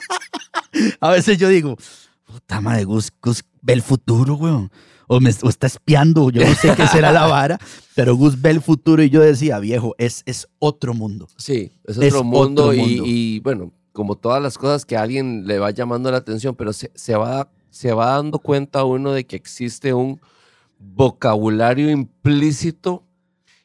a 1.00 1.10
veces 1.10 1.38
yo 1.38 1.48
digo, 1.48 1.76
puta 2.24 2.60
madre, 2.60 2.84
Gus, 2.84 3.12
Gus 3.20 3.44
ve 3.62 3.72
el 3.72 3.82
futuro, 3.82 4.34
weón. 4.34 4.70
O, 5.08 5.20
me, 5.20 5.30
o 5.42 5.48
está 5.48 5.66
espiando, 5.66 6.30
yo 6.30 6.44
no 6.44 6.54
sé 6.54 6.74
qué 6.76 6.86
será 6.88 7.12
la 7.12 7.26
vara, 7.26 7.58
pero 7.94 8.16
Gus 8.16 8.40
ve 8.40 8.50
el 8.50 8.60
futuro 8.60 9.02
y 9.02 9.10
yo 9.10 9.20
decía, 9.20 9.58
viejo, 9.60 9.94
es, 9.98 10.22
es 10.26 10.48
otro 10.58 10.94
mundo. 10.94 11.28
Sí, 11.36 11.72
es 11.84 11.96
Es 11.98 12.12
otro 12.12 12.24
mundo, 12.24 12.62
otro 12.64 12.74
y, 12.74 12.78
mundo. 12.78 13.04
y, 13.06 13.40
bueno, 13.40 13.72
como 13.92 14.16
todas 14.16 14.42
las 14.42 14.58
cosas 14.58 14.84
que 14.84 14.96
a 14.96 15.02
alguien 15.02 15.46
le 15.46 15.58
va 15.58 15.70
llamando 15.70 16.10
la 16.10 16.18
atención, 16.18 16.54
pero 16.56 16.72
se, 16.72 16.90
se 16.94 17.14
va, 17.16 17.50
se 17.70 17.92
va 17.92 18.16
dando 18.16 18.38
cuenta 18.40 18.84
uno 18.84 19.12
de 19.12 19.24
que 19.26 19.36
existe 19.36 19.94
un 19.94 20.20
vocabulario 20.78 21.90
implícito 21.90 23.04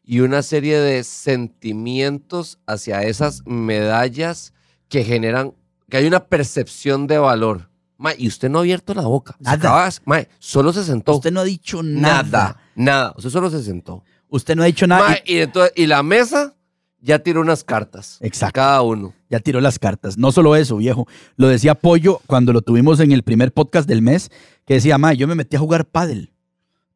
y 0.04 0.20
una 0.20 0.42
serie 0.44 0.80
de 0.80 1.04
sentimientos 1.04 2.60
hacia 2.68 3.02
esas 3.04 3.44
medallas 3.46 4.54
que 4.90 5.04
generan, 5.04 5.54
que 5.90 5.98
hay 5.98 6.06
una 6.06 6.26
percepción 6.26 7.08
de 7.08 7.18
valor. 7.18 7.71
Ma, 8.02 8.14
y 8.18 8.28
usted 8.28 8.50
no 8.50 8.58
ha 8.58 8.62
abierto 8.62 8.94
la 8.96 9.04
boca. 9.04 9.36
Nada. 9.40 9.56
acaba 9.58 9.86
de- 9.90 9.96
ma, 10.06 10.24
solo 10.40 10.74
se 10.74 10.84
sentó. 10.84 11.16
Usted 11.16 11.32
no 11.32 11.42
ha 11.42 11.44
dicho 11.44 11.84
nada. 11.84 12.24
nada, 12.24 12.58
nada. 12.76 13.14
Usted 13.16 13.30
solo 13.30 13.50
se 13.52 13.62
sentó. 13.64 14.04
Usted 14.28 14.56
no 14.56 14.64
ha 14.64 14.66
dicho 14.66 14.88
nada. 14.88 15.08
Ma, 15.10 15.18
y, 15.26 15.38
entonces, 15.38 15.72
y 15.76 15.86
la 15.86 16.02
mesa 16.02 16.56
ya 17.00 17.20
tiró 17.20 17.42
unas 17.42 17.64
cartas. 17.64 18.18
Exacto. 18.22 18.56
Cada 18.56 18.82
uno. 18.82 19.14
Ya 19.30 19.40
tiró 19.40 19.62
las 19.62 19.78
cartas. 19.78 20.18
No 20.18 20.32
solo 20.32 20.56
eso, 20.56 20.78
viejo. 20.78 21.08
Lo 21.36 21.48
decía 21.48 21.76
Pollo 21.76 22.22
cuando 22.26 22.54
lo 22.54 22.62
tuvimos 22.62 23.00
en 23.00 23.12
el 23.12 23.22
primer 23.24 23.52
podcast 23.54 23.88
del 23.88 24.02
mes, 24.02 24.32
que 24.66 24.74
decía, 24.76 24.98
ma, 24.98 25.14
yo 25.14 25.28
me 25.28 25.36
metí 25.36 25.56
a 25.56 25.60
jugar 25.60 25.86
pádel. 25.86 26.32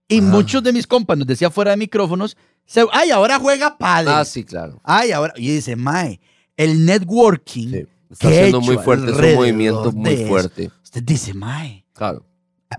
Y 0.08 0.22
muchos 0.22 0.64
de 0.64 0.74
mis 0.74 0.88
compas 0.88 1.18
nos 1.18 1.28
decía 1.28 1.50
fuera 1.52 1.72
de 1.72 1.78
micrófonos, 1.78 2.36
se- 2.66 2.86
ay, 2.92 3.12
ahora 3.12 3.38
juega 3.40 3.78
pádel. 3.78 4.14
Ah, 4.14 4.26
sí, 4.26 4.44
claro. 4.44 4.80
Ay, 4.84 5.12
ahora. 5.12 5.34
Y 5.38 5.50
dice, 5.50 5.76
mae, 5.76 6.20
el 6.58 6.84
networking. 6.86 7.70
Sí. 7.72 7.86
Está 8.08 8.30
siendo 8.30 8.62
muy 8.62 8.78
fuerte, 8.78 9.12
es 9.12 9.18
un 9.18 9.36
movimiento 9.36 9.92
muy 9.92 10.16
fuerte. 10.28 10.70
Usted 10.96 11.04
dice, 11.04 11.34
mae, 11.34 11.86
Claro. 11.94 12.26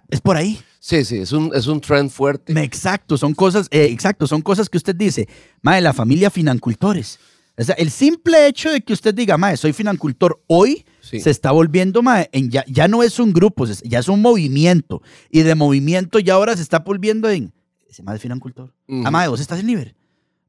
es 0.09 0.23
por 0.23 0.37
ahí. 0.39 0.59
Sí, 0.81 1.05
sí, 1.05 1.19
es 1.19 1.33
un, 1.33 1.51
es 1.55 1.67
un 1.67 1.83
trend 1.83 2.09
fuerte. 2.11 2.59
Exacto, 2.63 3.19
son 3.19 3.35
cosas, 3.35 3.69
eh, 3.71 3.89
exacto, 3.91 4.27
son 4.27 4.41
cosas 4.41 4.71
que 4.71 4.79
usted 4.79 4.97
dice, 4.97 5.29
mae, 5.61 5.83
la 5.83 5.93
familia 5.93 6.31
financultores. 6.31 7.19
O 7.59 7.63
sea, 7.63 7.75
el 7.75 7.91
simple 7.91 8.47
hecho 8.47 8.71
de 8.71 8.81
que 8.81 8.95
usted 8.95 9.15
diga, 9.15 9.37
mae, 9.37 9.59
soy 9.59 9.75
financultor 9.75 10.43
hoy, 10.47 10.87
Sí. 11.03 11.21
se 11.21 11.29
está 11.29 11.51
volviendo, 11.51 12.03
mae, 12.03 12.31
en 12.33 12.49
ya, 12.51 12.65
ya 12.69 12.89
no 12.89 13.03
es 13.03 13.19
un 13.19 13.35
grupo, 13.35 13.67
ya 13.67 13.99
es 13.99 14.09
un 14.09 14.23
movimiento. 14.23 15.03
Y 15.31 15.43
de 15.43 15.55
movimiento 15.55 16.19
ya 16.19 16.35
ahora 16.35 16.57
se 16.57 16.63
está 16.63 16.79
volviendo 16.79 17.29
en, 17.29 17.53
ese 17.87 18.03
mae 18.03 18.17
es 18.17 18.23
financultor. 18.23 18.73
Ujú. 18.89 19.03
Ah, 19.07 19.11
mae, 19.11 19.29
vos 19.29 19.41
estás 19.41 19.61
en 19.61 19.67
Liber. 19.67 19.95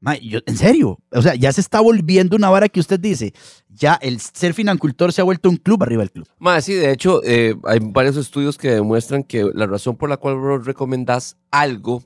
Mae, 0.00 0.20
yo, 0.20 0.38
en 0.46 0.56
serio, 0.56 0.98
o 1.10 1.22
sea, 1.22 1.34
ya 1.34 1.52
se 1.52 1.60
está 1.60 1.80
volviendo 1.80 2.36
una 2.36 2.50
vara 2.50 2.68
que 2.68 2.78
usted 2.78 3.00
dice, 3.00 3.34
ya 3.68 3.94
el 4.00 4.20
ser 4.20 4.54
financultor 4.54 5.12
se 5.12 5.20
ha 5.20 5.24
vuelto 5.24 5.50
un 5.50 5.56
club 5.56 5.82
arriba 5.82 6.02
del 6.02 6.12
club. 6.12 6.26
Mae, 6.38 6.62
sí, 6.62 6.74
de 6.74 6.92
hecho, 6.92 7.20
eh, 7.24 7.56
hay 7.64 7.80
varios 7.82 8.16
estudios 8.16 8.56
que 8.56 8.70
demuestran 8.70 9.24
que 9.24 9.50
la 9.54 9.66
razón 9.66 9.96
por 9.96 10.08
la 10.08 10.16
cual 10.16 10.36
vos 10.36 10.64
recomendás 10.66 11.36
algo 11.50 12.04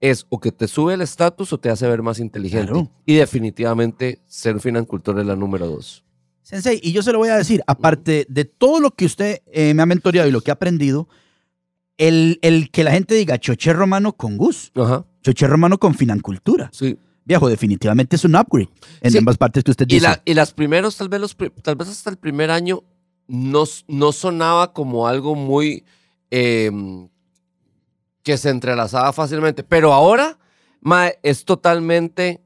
es 0.00 0.26
o 0.30 0.40
que 0.40 0.52
te 0.52 0.68
sube 0.68 0.94
el 0.94 1.02
estatus 1.02 1.52
o 1.52 1.58
te 1.58 1.68
hace 1.70 1.86
ver 1.86 2.02
más 2.02 2.18
inteligente. 2.18 2.72
Claro. 2.72 2.90
Y 3.04 3.14
definitivamente 3.16 4.20
ser 4.26 4.58
financultor 4.60 5.20
es 5.20 5.26
la 5.26 5.36
número 5.36 5.66
dos. 5.66 6.02
Sensei, 6.42 6.78
y 6.82 6.92
yo 6.92 7.02
se 7.02 7.12
lo 7.12 7.18
voy 7.18 7.30
a 7.30 7.36
decir, 7.36 7.62
aparte 7.66 8.26
de 8.28 8.44
todo 8.44 8.80
lo 8.80 8.90
que 8.90 9.06
usted 9.06 9.40
eh, 9.52 9.72
me 9.74 9.82
ha 9.82 9.86
mentoreado 9.86 10.28
y 10.28 10.32
lo 10.32 10.42
que 10.42 10.50
ha 10.50 10.54
aprendido, 10.54 11.08
el, 11.96 12.38
el 12.42 12.70
que 12.70 12.84
la 12.84 12.90
gente 12.90 13.14
diga 13.14 13.38
choché 13.38 13.72
romano 13.72 14.14
con 14.14 14.36
Gus, 14.36 14.72
Ajá, 14.74 15.06
choché 15.22 15.46
romano 15.46 15.78
con 15.78 15.94
financultura. 15.94 16.70
sí. 16.72 16.98
Viejo, 17.24 17.48
definitivamente 17.48 18.16
es 18.16 18.24
un 18.24 18.36
upgrade 18.36 18.68
en 19.00 19.10
Sí. 19.12 19.18
ambas 19.18 19.38
partes 19.38 19.64
que 19.64 19.70
usted 19.70 19.86
Y, 19.88 19.94
dice. 19.94 20.02
la- 20.08 20.22
y 20.24 20.34
las 20.34 20.52
primeros, 20.52 20.96
tal 20.96 21.08
vez, 21.08 21.20
los, 21.20 21.36
tal 21.62 21.76
vez 21.76 21.88
hasta 21.88 22.10
el 22.10 22.16
primer 22.18 22.50
año, 22.50 22.82
no, 23.26 23.64
no 23.88 24.12
sonaba 24.12 24.72
como 24.74 25.08
algo 25.08 25.34
muy 25.34 25.84
eh, 26.30 26.70
que 28.22 28.36
se 28.36 28.50
entrelazaba 28.50 29.12
fácilmente. 29.12 29.62
Pero 29.64 29.92
ahora, 29.92 30.38
mae, 30.80 31.18
es 31.22 31.44
totalmente 31.44 32.42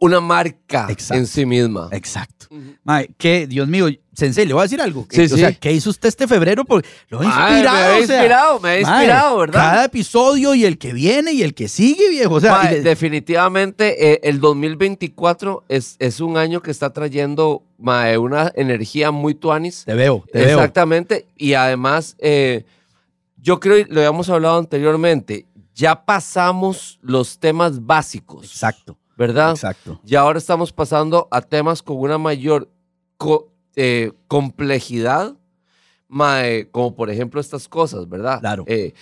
una 0.00 0.20
marca 0.20 0.86
Exacto. 0.90 1.14
en 1.20 1.26
sí 1.26 1.44
misma. 1.46 1.88
Exacto. 1.92 2.46
Mae, 2.84 3.10
que, 3.18 3.46
Dios 3.46 3.66
mío, 3.68 3.88
Sensei, 4.14 4.46
le 4.46 4.54
voy 4.54 4.60
a 4.60 4.62
decir 4.64 4.80
algo. 4.80 5.06
Sí, 5.10 5.22
o 5.22 5.28
sea. 5.36 5.52
¿qué 5.52 5.72
hizo 5.72 5.90
usted 5.90 6.08
este 6.08 6.26
febrero? 6.26 6.64
Porque 6.64 6.88
lo 7.08 7.20
ha 7.20 7.24
Mae, 7.24 7.50
inspirado. 7.58 7.76
me 7.76 7.80
ha 7.82 7.88
o 7.88 8.06
sea, 8.06 8.16
inspirado, 8.16 8.60
me 8.60 8.68
ha 8.68 8.72
mae, 8.72 8.80
inspirado, 8.80 9.38
¿verdad? 9.38 9.60
Cada 9.60 9.84
episodio 9.84 10.54
y 10.54 10.64
el 10.64 10.78
que 10.78 10.92
viene 10.92 11.32
y 11.32 11.42
el 11.42 11.52
que 11.54 11.68
sigue, 11.68 12.08
viejo. 12.10 12.34
O 12.34 12.40
sea, 12.40 12.52
Mae, 12.52 12.72
le- 12.74 12.82
definitivamente 12.82 14.12
eh, 14.12 14.20
el 14.22 14.40
2024 14.40 15.64
es, 15.68 15.96
es 15.98 16.20
un 16.20 16.36
año 16.36 16.62
que 16.62 16.70
está 16.70 16.90
trayendo 16.92 17.62
una 17.78 18.50
energía 18.56 19.10
muy 19.10 19.34
tuanis. 19.34 19.84
te 19.84 19.94
veo, 19.94 20.24
te 20.32 20.38
veo. 20.44 20.56
Exactamente. 20.58 21.26
Y 21.36 21.54
además, 21.54 22.16
eh, 22.18 22.64
yo 23.36 23.60
creo, 23.60 23.84
lo 23.88 24.00
habíamos 24.00 24.28
hablado 24.30 24.58
anteriormente, 24.58 25.46
ya 25.74 26.04
pasamos 26.04 26.98
los 27.02 27.38
temas 27.38 27.84
básicos, 27.86 28.46
Exacto, 28.46 28.96
¿verdad? 29.18 29.50
exacto. 29.50 30.00
Y 30.06 30.14
ahora 30.14 30.38
estamos 30.38 30.72
pasando 30.72 31.28
a 31.30 31.42
temas 31.42 31.82
con 31.82 31.98
una 31.98 32.16
mayor 32.16 32.70
co- 33.18 33.52
eh, 33.76 34.12
complejidad, 34.28 35.36
mae, 36.08 36.70
como 36.70 36.94
por 36.94 37.10
ejemplo 37.10 37.40
estas 37.40 37.68
cosas, 37.68 38.08
¿verdad? 38.08 38.40
Claro. 38.40 38.64
Eh, 38.66 38.94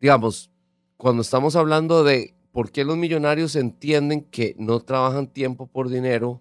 digamos, 0.00 0.50
cuando 0.96 1.22
estamos 1.22 1.56
hablando 1.56 2.04
de 2.04 2.34
por 2.52 2.70
qué 2.70 2.84
los 2.84 2.96
millonarios 2.96 3.56
entienden 3.56 4.22
que 4.22 4.54
no 4.58 4.80
trabajan 4.80 5.26
tiempo 5.26 5.66
por 5.66 5.88
dinero 5.90 6.40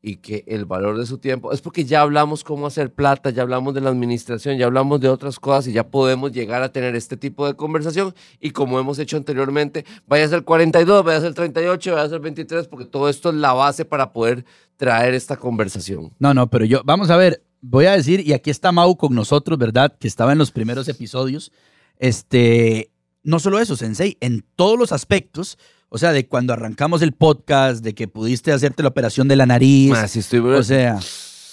y 0.00 0.16
que 0.16 0.44
el 0.46 0.64
valor 0.64 0.96
de 0.96 1.06
su 1.06 1.18
tiempo 1.18 1.52
es 1.52 1.60
porque 1.60 1.84
ya 1.84 2.02
hablamos 2.02 2.44
cómo 2.44 2.66
hacer 2.66 2.92
plata, 2.92 3.30
ya 3.30 3.42
hablamos 3.42 3.74
de 3.74 3.80
la 3.80 3.90
administración, 3.90 4.56
ya 4.56 4.66
hablamos 4.66 5.00
de 5.00 5.08
otras 5.08 5.40
cosas 5.40 5.66
y 5.66 5.72
ya 5.72 5.88
podemos 5.88 6.32
llegar 6.32 6.62
a 6.62 6.70
tener 6.70 6.94
este 6.94 7.16
tipo 7.16 7.46
de 7.46 7.54
conversación 7.54 8.14
y 8.40 8.50
como 8.50 8.78
hemos 8.78 8.98
hecho 8.98 9.16
anteriormente, 9.16 9.84
vaya 10.06 10.24
a 10.24 10.28
ser 10.28 10.44
42, 10.44 11.04
vaya 11.04 11.18
a 11.18 11.20
ser 11.20 11.34
38, 11.34 11.92
vaya 11.92 12.04
a 12.04 12.08
ser 12.08 12.20
23 12.20 12.68
porque 12.68 12.84
todo 12.84 13.08
esto 13.08 13.30
es 13.30 13.34
la 13.34 13.52
base 13.52 13.84
para 13.84 14.12
poder 14.12 14.44
traer 14.76 15.14
esta 15.14 15.36
conversación. 15.36 16.12
No, 16.18 16.32
no, 16.32 16.48
pero 16.48 16.64
yo, 16.64 16.82
vamos 16.84 17.10
a 17.10 17.16
ver, 17.16 17.42
voy 17.60 17.86
a 17.86 17.92
decir, 17.92 18.20
y 18.26 18.32
aquí 18.32 18.50
está 18.50 18.70
Mau 18.70 18.96
con 18.96 19.14
nosotros, 19.14 19.58
¿verdad? 19.58 19.96
Que 19.98 20.06
estaba 20.06 20.32
en 20.32 20.38
los 20.38 20.52
primeros 20.52 20.88
episodios. 20.88 21.52
Este, 21.98 22.92
no 23.22 23.38
solo 23.38 23.58
eso, 23.58 23.76
Sensei, 23.76 24.16
en 24.20 24.44
todos 24.56 24.78
los 24.78 24.92
aspectos, 24.92 25.58
o 25.88 25.98
sea, 25.98 26.12
de 26.12 26.26
cuando 26.26 26.52
arrancamos 26.52 27.02
el 27.02 27.12
podcast, 27.12 27.82
de 27.82 27.94
que 27.94 28.08
pudiste 28.08 28.52
hacerte 28.52 28.82
la 28.82 28.90
operación 28.90 29.28
de 29.28 29.36
la 29.36 29.46
nariz, 29.46 29.90
Más, 29.90 30.10
si 30.10 30.18
estoy 30.18 30.40
o 30.40 30.62
sea, 30.62 30.98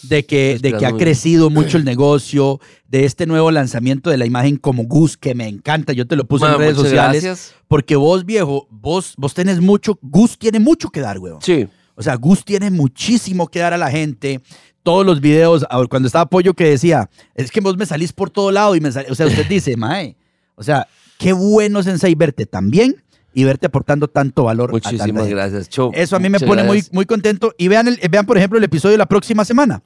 de 0.03 0.25
que, 0.25 0.59
de 0.61 0.73
que 0.73 0.85
ha 0.85 0.93
crecido 0.93 1.49
mucho 1.49 1.77
el 1.77 1.85
negocio, 1.85 2.59
de 2.87 3.05
este 3.05 3.25
nuevo 3.25 3.51
lanzamiento 3.51 4.09
de 4.09 4.17
la 4.17 4.25
imagen 4.25 4.57
como 4.57 4.83
Gus, 4.83 5.17
que 5.17 5.35
me 5.35 5.47
encanta, 5.47 5.93
yo 5.93 6.05
te 6.05 6.15
lo 6.15 6.25
puse 6.25 6.45
Ma, 6.45 6.53
en 6.53 6.59
redes 6.59 6.75
sociales, 6.75 7.23
gracias. 7.23 7.55
porque 7.67 7.95
vos, 7.95 8.25
viejo, 8.25 8.67
vos, 8.69 9.13
vos 9.17 9.33
tenés 9.33 9.61
mucho, 9.61 9.97
Gus 10.01 10.37
tiene 10.37 10.59
mucho 10.59 10.89
que 10.89 10.99
dar, 10.99 11.19
weón. 11.19 11.41
Sí. 11.41 11.67
O 11.95 12.03
sea, 12.03 12.15
Gus 12.15 12.43
tiene 12.43 12.69
muchísimo 12.71 13.47
que 13.47 13.59
dar 13.59 13.73
a 13.73 13.77
la 13.77 13.89
gente. 13.89 14.41
Todos 14.83 15.05
los 15.05 15.21
videos, 15.21 15.65
cuando 15.89 16.07
estaba 16.07 16.25
Pollo 16.25 16.53
que 16.53 16.65
decía, 16.65 17.09
es 17.33 17.49
que 17.49 17.61
vos 17.61 17.77
me 17.77 17.85
salís 17.85 18.11
por 18.13 18.29
todo 18.29 18.51
lado 18.51 18.75
y 18.75 18.81
me 18.81 18.91
salís, 18.91 19.09
o 19.09 19.15
sea, 19.15 19.25
usted 19.25 19.47
dice, 19.47 19.75
mae, 19.77 20.15
o 20.55 20.63
sea, 20.63 20.87
qué 21.25 21.33
bueno, 21.33 21.83
Sensei, 21.83 22.15
verte 22.15 22.45
tan 22.45 22.69
bien 22.69 23.03
y 23.33 23.43
verte 23.43 23.67
aportando 23.67 24.07
tanto 24.07 24.43
valor. 24.45 24.71
Muchísimas 24.71 25.27
gracias, 25.27 25.67
Cho. 25.69 25.91
Eso 25.93 26.15
a 26.15 26.19
mí 26.19 26.29
me 26.29 26.39
pone 26.39 26.63
muy, 26.63 26.77
gracias. 26.77 26.93
muy 26.93 27.05
contento. 27.05 27.53
Y 27.57 27.67
vean, 27.67 27.87
el- 27.87 27.99
vean, 28.09 28.25
por 28.25 28.37
ejemplo, 28.37 28.57
el 28.57 28.63
episodio 28.63 28.93
de 28.93 28.97
la 28.99 29.07
próxima 29.07 29.43
semana. 29.43 29.83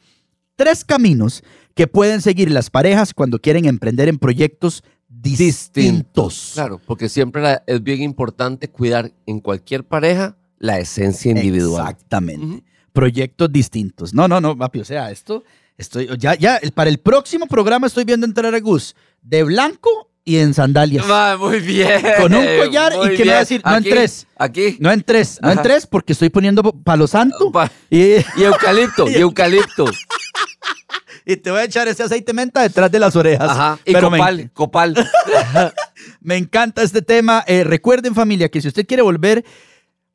Tres 0.55 0.83
caminos 0.85 1.43
que 1.73 1.87
pueden 1.87 2.21
seguir 2.21 2.51
las 2.51 2.69
parejas 2.69 3.13
cuando 3.13 3.39
quieren 3.39 3.65
emprender 3.65 4.07
en 4.09 4.17
proyectos 4.19 4.83
distintos. 5.07 6.51
Claro, 6.53 6.79
porque 6.85 7.09
siempre 7.09 7.41
la- 7.41 7.63
es 7.65 7.81
bien 7.81 8.01
importante 8.01 8.69
cuidar 8.69 9.11
en 9.25 9.39
cualquier 9.39 9.83
pareja 9.83 10.37
la 10.59 10.79
esencia 10.79 11.31
individual. 11.31 11.81
Exactamente. 11.89 12.63
Proyectos 12.93 13.51
distintos. 13.51 14.13
No, 14.13 14.27
no, 14.27 14.41
no, 14.41 14.57
papi, 14.57 14.79
o 14.81 14.85
sea, 14.85 15.09
esto, 15.11 15.43
estoy, 15.77 16.09
ya, 16.17 16.35
ya, 16.35 16.59
para 16.73 16.89
el 16.89 16.97
próximo 16.99 17.45
programa 17.47 17.87
estoy 17.87 18.03
viendo 18.03 18.25
entrar 18.25 18.53
a 18.53 18.59
Gus 18.59 18.95
de 19.21 19.43
blanco 19.43 20.08
y 20.25 20.37
en 20.37 20.53
sandalias. 20.53 21.07
Ma, 21.07 21.37
muy 21.37 21.59
bien. 21.59 22.01
Con 22.19 22.33
un 22.33 22.45
collar 22.59 22.93
y 23.11 23.15
que 23.15 23.25
me 23.25 23.31
va 23.31 23.37
a 23.37 23.39
decir, 23.39 23.61
no 23.65 23.75
en 23.77 23.83
tres. 23.83 24.27
Aquí. 24.37 24.77
No 24.79 24.91
en 24.91 25.01
tres, 25.03 25.39
no 25.41 25.51
en 25.51 25.61
tres, 25.61 25.87
porque 25.87 26.13
estoy 26.13 26.29
poniendo 26.29 26.61
palo 26.63 27.07
santo 27.07 27.51
Pa- 27.51 27.71
y, 27.89 28.15
Y 28.37 28.43
eucalipto, 28.43 29.09
y 29.09 29.15
eucalipto. 29.15 29.85
y 31.25 31.35
te 31.37 31.51
voy 31.51 31.61
a 31.61 31.63
echar 31.63 31.87
ese 31.87 32.03
aceite 32.03 32.33
menta 32.33 32.61
detrás 32.61 32.91
de 32.91 32.99
las 32.99 33.15
orejas. 33.15 33.49
Ajá. 33.49 33.79
Y 33.85 33.93
Pero 33.93 34.09
me- 34.09 34.17
copal, 34.19 34.51
copal. 34.53 34.95
Me 36.21 36.37
encanta 36.37 36.81
este 36.83 37.01
tema. 37.01 37.43
Eh, 37.47 37.63
recuerden, 37.63 38.15
familia, 38.15 38.49
que 38.49 38.61
si 38.61 38.67
usted 38.67 38.85
quiere 38.85 39.03
volver, 39.03 39.43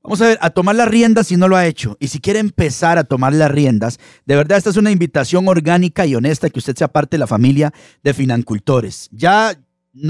vamos 0.02 0.20
a 0.22 0.26
ver, 0.28 0.38
a 0.40 0.50
tomar 0.50 0.74
las 0.76 0.88
riendas 0.88 1.26
si 1.26 1.36
no 1.36 1.48
lo 1.48 1.56
ha 1.56 1.66
hecho. 1.66 1.96
Y 2.00 2.08
si 2.08 2.20
quiere 2.20 2.38
empezar 2.38 2.98
a 2.98 3.04
tomar 3.04 3.32
las 3.34 3.50
riendas, 3.50 3.98
de 4.24 4.36
verdad, 4.36 4.58
esta 4.58 4.70
es 4.70 4.76
una 4.76 4.90
invitación 4.90 5.46
orgánica 5.48 6.06
y 6.06 6.14
honesta 6.14 6.48
que 6.50 6.58
usted 6.58 6.76
sea 6.76 6.88
parte 6.88 7.16
de 7.16 7.18
la 7.18 7.26
familia 7.26 7.72
de 8.02 8.14
financultores. 8.14 9.08
Ya. 9.12 9.54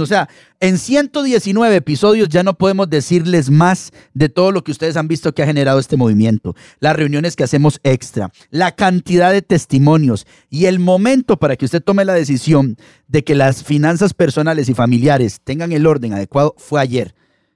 O 0.01 0.07
sea, 0.07 0.31
en 0.61 0.79
119 0.79 1.77
episodios 1.77 2.31
ya 2.31 2.43
no 2.43 2.55
podemos 2.55 2.89
decirles 2.89 3.51
más 3.51 3.93
de 4.15 4.31
todo 4.31 4.51
lo 4.51 4.65
que 4.65 4.73
ustedes 4.73 4.97
han 4.97 5.09
visto 5.09 5.35
que 5.35 5.43
ha 5.43 5.47
generado 5.47 5.79
este 5.79 5.99
movimiento. 5.99 6.55
Las 6.81 6.97
reuniones 6.97 7.37
que 7.37 7.45
hacemos 7.45 7.81
extra, 7.83 8.31
la 8.51 8.73
cantidad 8.73 9.31
de 9.31 9.43
testimonios 9.43 10.27
y 10.49 10.67
el 10.67 10.79
momento 10.79 11.39
para 11.39 11.57
que 11.57 11.67
usted 11.67 11.83
tome 11.83 12.07
la 12.07 12.15
decisión 12.15 12.79
de 13.09 13.25
que 13.25 13.35
las 13.35 13.63
finanzas 13.63 14.15
personales 14.15 14.71
y 14.71 14.75
familiares 14.75 15.41
tengan 15.45 15.73
el 15.73 15.87
orden 15.87 16.15
adecuado 16.15 16.55
fue 16.57 16.81
ayer. 16.81 17.15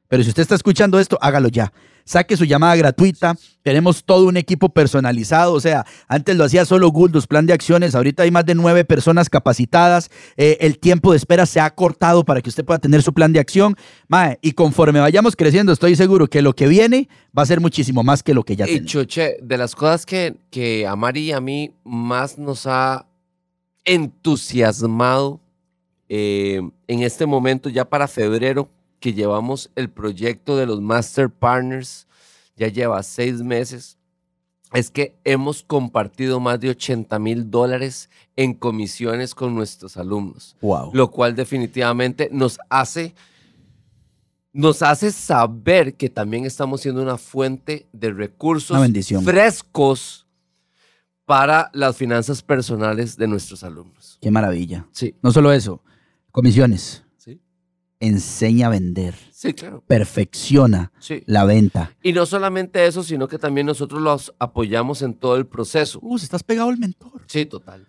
Pero 0.08 0.22
si 0.22 0.28
usted 0.28 0.42
está 0.42 0.54
escuchando 0.54 0.98
esto, 0.98 1.18
hágalo 1.22 1.48
ya. 1.48 1.72
Saque 2.08 2.38
su 2.38 2.46
llamada 2.46 2.74
gratuita. 2.74 3.36
Tenemos 3.62 4.02
todo 4.02 4.26
un 4.28 4.38
equipo 4.38 4.70
personalizado. 4.70 5.52
O 5.52 5.60
sea, 5.60 5.84
antes 6.08 6.34
lo 6.38 6.44
hacía 6.44 6.64
solo 6.64 6.88
Guldos, 6.88 7.26
plan 7.26 7.44
de 7.44 7.52
acciones. 7.52 7.94
Ahorita 7.94 8.22
hay 8.22 8.30
más 8.30 8.46
de 8.46 8.54
nueve 8.54 8.86
personas 8.86 9.28
capacitadas. 9.28 10.10
Eh, 10.38 10.56
el 10.62 10.78
tiempo 10.78 11.10
de 11.10 11.18
espera 11.18 11.44
se 11.44 11.60
ha 11.60 11.68
cortado 11.68 12.24
para 12.24 12.40
que 12.40 12.48
usted 12.48 12.64
pueda 12.64 12.78
tener 12.78 13.02
su 13.02 13.12
plan 13.12 13.34
de 13.34 13.40
acción. 13.40 13.76
Mae, 14.08 14.38
y 14.40 14.52
conforme 14.52 15.00
vayamos 15.00 15.36
creciendo, 15.36 15.70
estoy 15.70 15.96
seguro 15.96 16.28
que 16.28 16.40
lo 16.40 16.54
que 16.54 16.66
viene 16.66 17.10
va 17.36 17.42
a 17.42 17.46
ser 17.46 17.60
muchísimo 17.60 18.02
más 18.02 18.22
que 18.22 18.32
lo 18.32 18.42
que 18.42 18.56
ya 18.56 18.64
Y 18.64 18.68
tenemos. 18.68 18.90
Choche, 18.90 19.36
de 19.42 19.58
las 19.58 19.76
cosas 19.76 20.06
que, 20.06 20.34
que 20.50 20.86
a 20.86 20.96
Mari 20.96 21.24
y 21.24 21.32
a 21.32 21.42
mí 21.42 21.74
más 21.84 22.38
nos 22.38 22.66
ha 22.66 23.04
entusiasmado 23.84 25.42
eh, 26.08 26.62
en 26.86 27.02
este 27.02 27.26
momento, 27.26 27.68
ya 27.68 27.84
para 27.84 28.08
febrero, 28.08 28.70
que 29.00 29.12
llevamos 29.12 29.70
el 29.76 29.90
proyecto 29.90 30.56
de 30.56 30.66
los 30.66 30.80
Master 30.80 31.30
Partners, 31.30 32.06
ya 32.56 32.68
lleva 32.68 33.02
seis 33.02 33.40
meses. 33.42 33.96
es 34.74 34.90
que 34.90 35.16
hemos 35.24 35.62
compartido 35.62 36.40
más 36.40 36.60
de 36.60 36.68
80 36.68 37.18
mil 37.18 37.50
dólares 37.50 38.10
en 38.36 38.52
comisiones 38.52 39.34
con 39.34 39.54
nuestros 39.54 39.96
alumnos, 39.96 40.56
Wow. 40.60 40.90
lo 40.92 41.10
cual 41.10 41.34
definitivamente 41.34 42.28
nos 42.30 42.58
hace, 42.68 43.14
nos 44.52 44.82
hace 44.82 45.10
saber 45.10 45.94
que 45.94 46.10
también 46.10 46.44
estamos 46.44 46.82
siendo 46.82 47.00
una 47.02 47.16
fuente 47.16 47.86
de 47.92 48.10
recursos 48.12 48.76
frescos 49.24 50.26
para 51.24 51.70
las 51.72 51.96
finanzas 51.96 52.42
personales 52.42 53.16
de 53.16 53.26
nuestros 53.26 53.62
alumnos. 53.64 54.18
Qué 54.20 54.30
maravilla. 54.30 54.86
Sí, 54.92 55.14
No 55.22 55.30
solo 55.32 55.50
eso, 55.52 55.82
comisiones. 56.30 57.04
Enseña 58.00 58.68
a 58.68 58.70
vender. 58.70 59.14
sí, 59.32 59.54
claro. 59.54 59.82
Perfecciona 59.86 60.92
Sí. 61.00 61.22
la 61.26 61.44
venta. 61.44 61.92
Y 62.02 62.12
no 62.12 62.26
solamente 62.26 62.86
eso, 62.86 63.02
sino 63.02 63.26
que 63.28 63.38
también 63.38 63.66
nosotros 63.66 64.00
los 64.00 64.34
apoyamos 64.38 65.02
en 65.02 65.14
todo 65.14 65.36
el 65.36 65.46
proceso. 65.46 65.98
Uh, 66.02 66.16
estás 66.16 66.42
pegado 66.42 66.68
al 66.70 66.78
mentor. 66.78 67.22
Sí, 67.26 67.44
total. 67.46 67.86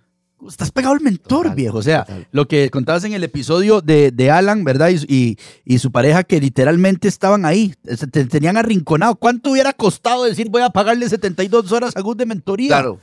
Estás 0.47 0.71
pegado 0.71 0.93
al 0.95 1.01
mentor, 1.01 1.43
Total, 1.43 1.55
viejo. 1.55 1.77
O 1.77 1.81
sea, 1.81 2.05
total. 2.05 2.27
lo 2.31 2.47
que 2.47 2.69
contabas 2.69 3.03
en 3.03 3.11
el 3.13 3.23
episodio 3.25 3.81
de, 3.81 4.09
de 4.11 4.31
Alan, 4.31 4.63
¿verdad? 4.63 4.89
Y, 4.89 5.03
y- 5.13 5.37
y 5.65 5.79
su 5.79 5.91
pareja 5.91 6.23
que 6.23 6.39
literalmente 6.39 7.07
estaban 7.09 7.43
ahí, 7.45 7.73
se 7.83 8.07
te- 8.07 8.23
tenían 8.25 8.55
arrinconado. 8.55 9.15
¿Cuánto 9.15 9.51
hubiera 9.51 9.73
costado 9.73 10.23
decir 10.23 10.49
voy 10.49 10.61
a 10.61 10.69
pagarle 10.69 11.09
72 11.09 11.71
horas 11.73 11.95
a 11.97 11.99
Gus 12.01 12.15
de 12.15 12.25
mentoría? 12.25 12.69
Claro, 12.69 12.99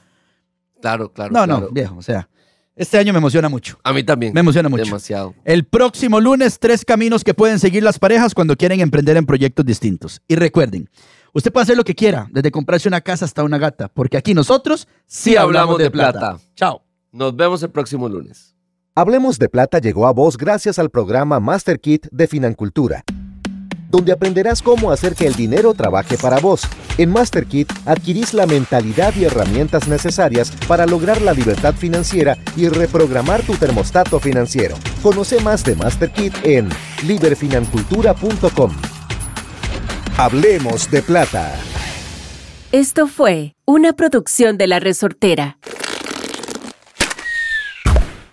claro, 0.81 1.12
claro. 1.12 1.33
No, 1.33 1.45
claro. 1.45 1.61
no, 1.66 1.71
viejo. 1.73 1.97
O 1.99 2.03
sea, 2.03 2.29
este 2.76 2.98
año 2.98 3.12
me 3.14 3.18
emociona 3.18 3.48
mucho. 3.48 3.78
A 3.82 3.92
mí 3.94 4.04
también. 4.04 4.34
Me 4.34 4.40
emociona 4.40 4.68
mucho. 4.68 4.84
Demasiado. 4.84 5.34
El 5.44 5.64
próximo 5.64 6.20
lunes, 6.20 6.58
tres 6.58 6.84
caminos 6.84 7.24
que 7.24 7.32
pueden 7.32 7.58
seguir 7.58 7.82
las 7.82 7.98
parejas 7.98 8.34
cuando 8.34 8.54
quieren 8.54 8.80
emprender 8.80 9.16
en 9.16 9.24
proyectos 9.24 9.64
distintos. 9.64 10.20
Y 10.28 10.36
recuerden, 10.36 10.90
usted 11.32 11.50
puede 11.50 11.64
hacer 11.64 11.76
lo 11.78 11.84
que 11.84 11.94
quiera, 11.94 12.28
desde 12.30 12.50
comprarse 12.50 12.86
una 12.86 13.00
casa 13.00 13.24
hasta 13.24 13.42
una 13.42 13.56
gata, 13.56 13.88
porque 13.88 14.18
aquí 14.18 14.34
nosotros 14.34 14.86
sí, 15.06 15.36
hablamos 15.36 15.78
de 15.78 15.90
plata. 15.90 16.38
Chao. 16.54 16.82
Nos 17.12 17.34
vemos 17.34 17.62
el 17.62 17.70
próximo 17.70 18.10
lunes. 18.10 18.54
Hablemos 18.94 19.38
de 19.38 19.48
Plata 19.48 19.78
llegó 19.78 20.06
a 20.06 20.12
vos 20.12 20.36
gracias 20.36 20.78
al 20.78 20.90
programa 20.90 21.40
Master 21.40 21.80
Kit 21.80 22.06
de 22.10 22.26
Financultura, 22.26 23.04
donde 23.96 24.12
aprenderás 24.12 24.61
cómo 24.61 24.90
hacer 24.90 25.14
que 25.14 25.26
el 25.26 25.35
dinero 25.35 25.72
trabaje 25.72 26.18
para 26.18 26.38
vos. 26.38 26.68
En 26.98 27.11
Master 27.11 27.46
Kit 27.46 27.72
adquirís 27.87 28.35
la 28.35 28.46
mentalidad 28.46 29.14
y 29.16 29.24
herramientas 29.24 29.88
necesarias 29.88 30.52
para 30.68 30.85
lograr 30.85 31.22
la 31.22 31.32
libertad 31.32 31.74
financiera 31.74 32.37
y 32.56 32.68
reprogramar 32.68 33.42
tu 33.42 33.54
termostato 33.54 34.20
financiero. 34.20 34.76
Conoce 35.02 35.40
más 35.40 35.64
de 35.64 35.76
Master 35.76 36.11
Kit 36.11 36.35
en 36.42 36.68
liberfinancultura.com. 37.06 38.72
Hablemos 40.18 40.90
de 40.90 41.00
Plata. 41.00 41.54
Esto 42.72 43.06
fue 43.06 43.54
una 43.64 43.94
producción 43.94 44.59
de 44.59 44.66
La 44.66 44.78
Resortera. 44.78 45.56